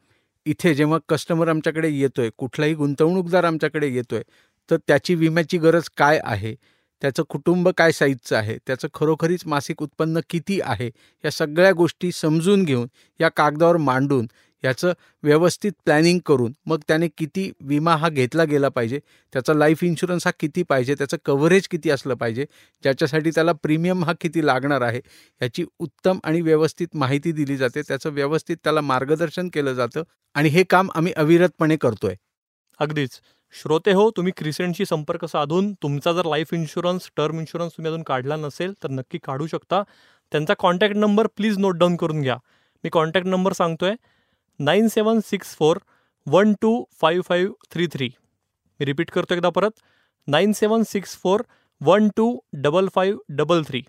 इथे 0.46 0.74
जेव्हा 0.76 1.00
कस्टमर 1.10 1.48
आमच्याकडे 1.48 1.90
येतोय 1.90 2.30
कुठलाही 2.38 2.74
गुंतवणूकदार 2.74 3.44
आमच्याकडे 3.44 3.88
येतोय 3.88 4.24
तर 4.70 4.78
त्याची 4.88 5.16
विम्याची 5.16 5.58
गरज 5.58 5.90
काय 5.98 6.20
आहे? 6.24 6.56
त्याचं 7.02 7.24
कुटुंब 7.30 7.70
काय 7.70 7.92
साईजचं 7.92 8.36
आहे? 8.36 8.58
त्याचं 8.68 8.88
खरोखरीच 8.94 9.46
मासिक 9.46 9.82
उत्पन्न 9.82 10.20
किती 10.30 10.60
आहे? 10.64 10.92
या 11.26 11.32
सगळ्या 11.32 11.72
गोष्टी 11.72 12.12
समजून 12.12 12.64
घेऊन 12.64 12.88
या 13.20 13.30
कागदावर 13.30 13.78
मांडून 13.78 14.28
ह्याचं 14.64 14.94
व्यवस्थित 15.24 15.72
प्लॅनिंग 15.86 16.20
करून 16.26 16.54
मग 16.66 16.80
त्याने 16.88 17.08
किती 17.18 17.52
विमा 17.62 17.96
हा 17.96 18.10
घेतला 18.10 18.44
गेला 18.44 18.70
पाहिजे 18.70 19.00
त्याचा 19.34 19.54
लाईफ 19.54 19.84
इन्शुरन्स 19.84 20.28
हा 20.28 20.32
किती 20.40 20.64
पाहिजे 20.64 20.96
त्याचं 20.96 21.18
कव्हरेज 21.26 21.68
किती 21.68 21.90
असलं 21.90 22.14
पाहिजे 22.14 22.46
ज्याच्यासाठी 22.84 23.30
त्याला 23.30 23.52
प्रीमियम 23.52 24.04
हा 24.04 24.14
किती 24.22 24.46
लागणार 24.46 24.82
आहे 24.82 25.00
ह्याची 25.00 25.66
उत्तम 25.80 26.20
आणि 26.24 26.42
व्यवस्थित 26.42 26.88
माहिती 26.94 27.32
दिली 27.32 27.58
जाते. 27.58 27.82
त्याचं 27.82 28.14
व्यवस्थित 28.14 28.58
त्याला 28.64 28.82
मार्गदर्शन 28.82 29.50
केलं 29.54 29.74
जातं 29.74 30.04
आणि 30.36 30.50
हे 30.50 30.64
काम 30.64 30.90
आम्ही 30.96 31.14
अविरतपणे 31.14 31.78
करतोय. 31.78 32.16
अगदीच. 32.80 33.20
श्रोते 33.54 33.92
हो 33.92 34.10
तुम्ही 34.18 34.34
क्रिसेंटशी 34.38 34.86
संपर्क 34.86 35.26
साधून 35.26 35.74
तुमचा 35.74 36.12
जर 36.14 36.26
लाईफ 36.26 36.54
इन्शुरन्स 36.54 37.10
टर्म 37.18 37.40
इन्शुरन्स 37.40 37.72
तुम्ही 37.72 37.92
अजून 37.92 38.04
काढला 38.04 38.36
नसेल 38.36 38.74
तर 38.84 38.90
नक्की 38.90 39.18
काढू 39.24 39.48
शकता. 39.48 39.82
त्यांचा 40.32 40.54
contact 40.60 40.96
number 40.96 41.28
please 41.28 41.58
note 41.58 41.78
down 41.78 41.96
करून 41.96 42.22
घ्या. 42.22 42.38
मी 42.84 42.90
कॉन्टॅक्ट 42.90 43.28
नंबर 43.28 43.54
सांगतोय. 43.54 43.94
Nine 44.62 44.88
seven 44.88 45.20
six 45.20 45.54
four 45.56 45.78
one 46.28 46.54
two 46.62 46.72
five 47.02 47.24
five 47.28 47.54
three 47.72 47.88
three. 47.88 48.08
मी 48.80 48.86
रिपीट 48.86 49.10
करतो 49.12 49.34
एकदा 49.34 49.50
परत. 49.50 49.72
Nine 50.28 50.52
seven 50.54 50.84
six 50.84 51.16
four 51.18 51.42
one 51.82 52.10
two 52.18 52.26
double 52.54 52.88
five 52.96 53.36
double 53.36 53.64
three. 53.68 53.82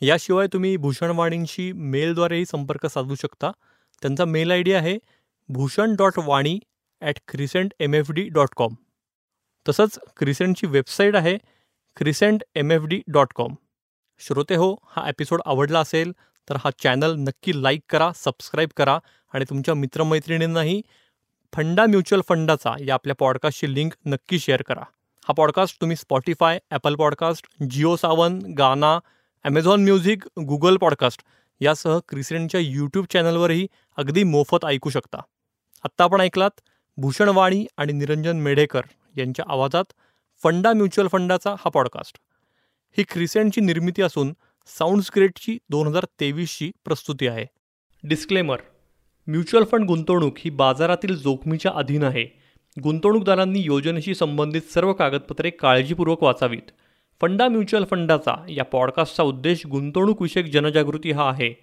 याशिवाय 0.00 0.46
तुम्ही 0.46 0.76
भूषणवाणींशी 0.76 1.70
मेलद्वारेही 1.72 2.44
संपर्क 2.46 2.86
साधू 2.86 3.14
शकता. 3.14 3.50
त्यांचा 4.02 4.24
मेल 4.24 4.52
आय 4.52 4.62
डी 4.62 4.72
आहे 4.72 4.96
Bhushan 5.48 5.94
dot 5.96 6.18
Wani 6.24 6.58
at 7.02 7.18
Crescent 7.28 7.74
M 7.80 7.94
F 7.94 8.10
D 8.10 8.28
dot 8.28 8.54
com. 8.56 8.74
तसंच 9.68 9.98
क्रिसेंटची 10.16 10.66
वेबसाईट 10.66 11.16
आहे 11.16 11.36
Crescent 11.96 12.44
M 12.54 12.70
F 12.72 12.84
D 12.84 13.02
dot 13.08 13.32
com. 13.34 13.54
श्रोते 14.20 14.54
हो 14.54 14.74
हा 14.86 15.08
एपिसोड 15.08 15.42
आवडला 15.46 15.80
असेल 15.80 16.12
तर 16.48 16.56
हा 16.56 16.70
चॅनल 16.82 17.14
नक्की 17.18 17.62
लाईक 17.62 17.82
करा 17.90 18.10
सबस्क्राईब 18.14 18.68
करा 18.76 18.98
आणि 19.34 19.44
तुमच्या 19.50 19.74
मित्रमैत्रिणींनाही 19.74 20.80
फंडा 21.52 21.86
म्युच्युअल 21.86 22.22
फंडाचा 22.28 22.74
या 22.80 22.94
आपल्या 22.94 23.14
पॉडकास्टची 23.18 23.74
लिंक 23.74 23.92
नक्की 24.06 24.38
शेअर 24.38 24.62
करा. 24.62 24.82
हा 25.28 25.32
पॉडकास्ट 25.32 25.80
तुम्ही 25.80 25.96
Spotify 25.96 26.58
Apple 26.70 26.94
podcast 26.94 27.46
Jio 27.70 27.94
Saavn 27.96 28.38
Gaana 28.58 28.98
Amazon 29.44 29.84
music 29.84 30.26
Google 30.46 30.76
podcast 30.76 31.22
यासह 31.60 31.98
क्रिसेंटच्या 32.08 32.60
यूट्यूब 32.60 33.06
चॅनलवरही 33.12 33.66
अगदी 33.96 34.22
मोफत 34.22 34.64
ऐकू 34.64 34.90
शकता. 34.90 35.20
आत्ता 35.84 36.04
आपण 36.04 36.20
ऐकलात 36.20 36.60
भूषण 36.96 37.28
वाणी 37.28 37.66
आणि 37.76 37.92
निरंजन 37.92 38.36
मेढेकर 38.36 38.82
यांच्या 39.16 39.44
आवाजात 39.48 39.92
फंडा 40.42 40.72
म्युच्युअल 40.72 41.08
फंडाचा 41.08 41.54
हा 41.58 41.70
पॉडकास्ट. 41.70 42.18
ही 42.98 43.04
क्रिसेंटची 43.04 43.60
निर्मिती 43.60 44.02
असून 44.02 44.32
साऊंड्स 44.66 45.10
दोन 45.70 45.86
हजार 45.86 46.04
तेवीसची 46.20 46.70
प्रस्तुती 46.84 47.26
आहे. 47.26 47.46
डिस्क्लेमर 48.04 48.56
म्युच्युअल 49.26 49.64
फंड 49.64 49.84
गुंतवणूक 49.84 50.34
ही 50.38 50.50
बाजारातील 50.50 51.16
जोखमीच्या 51.16 51.72
अधीन 51.74 52.02
आहे. 52.02 52.26
गुंतवणूकदारांनी 52.82 53.60
योजनेशी 53.60 54.14
संबंधित 54.14 54.62
सर्व 54.74 54.92
कागदपत्रे 54.92 55.50
काळजीपूर्वक 55.50 56.22
वाचावीत. 56.22 56.70
फंडा 57.20 57.48
म्युच्युअल 57.48 57.84
फंडाचा 57.84 58.46
या 58.48 58.64
पॉडकास्टचा 58.64 59.22
उद्देश 59.22 59.66
गुंतवणूकविषयक 59.66 60.44
जनजागृती 60.44 61.10
हा 61.10 61.30
आहे. 61.30 61.54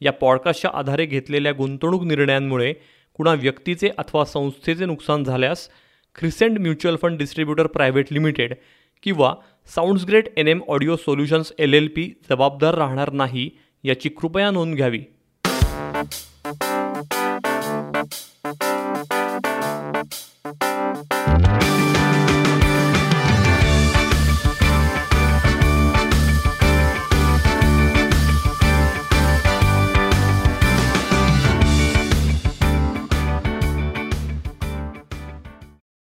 या 0.00 0.12
पॉडकास्टच्या 0.12 0.70
आधारे 0.74 1.06
घेतलेल्या 1.06 1.52
गुंतवणूक 1.52 2.02
निर्णयांमुळे 2.02 2.72
कुणा 3.14 3.34
व्यक्तीचे 3.34 3.90
अथवा 3.98 4.24
संस्थेचे 4.24 4.84
नुकसान 4.84 5.24
झाल्यास 5.24 5.68
Crescent 6.14 6.58
mutual 6.58 6.96
fund 6.96 7.18
distributor 7.18 7.66
private 7.66 8.12
limited 8.12 8.54
किंवा 9.02 9.34
Sounds 9.74 10.04
Great 10.04 10.28
N 10.36 10.48
M 10.48 10.60
audio 10.68 10.96
solutions 10.96 11.52
L 11.58 11.74
L 11.74 11.88
P 11.88 12.04
जबाबदार 12.30 12.74
राहणार 12.74 13.12
नाही 13.12 13.50
याची 13.84 14.08
कृपया 14.08 14.50
नोंद 14.50 14.74
घ्यावी. 14.74 15.00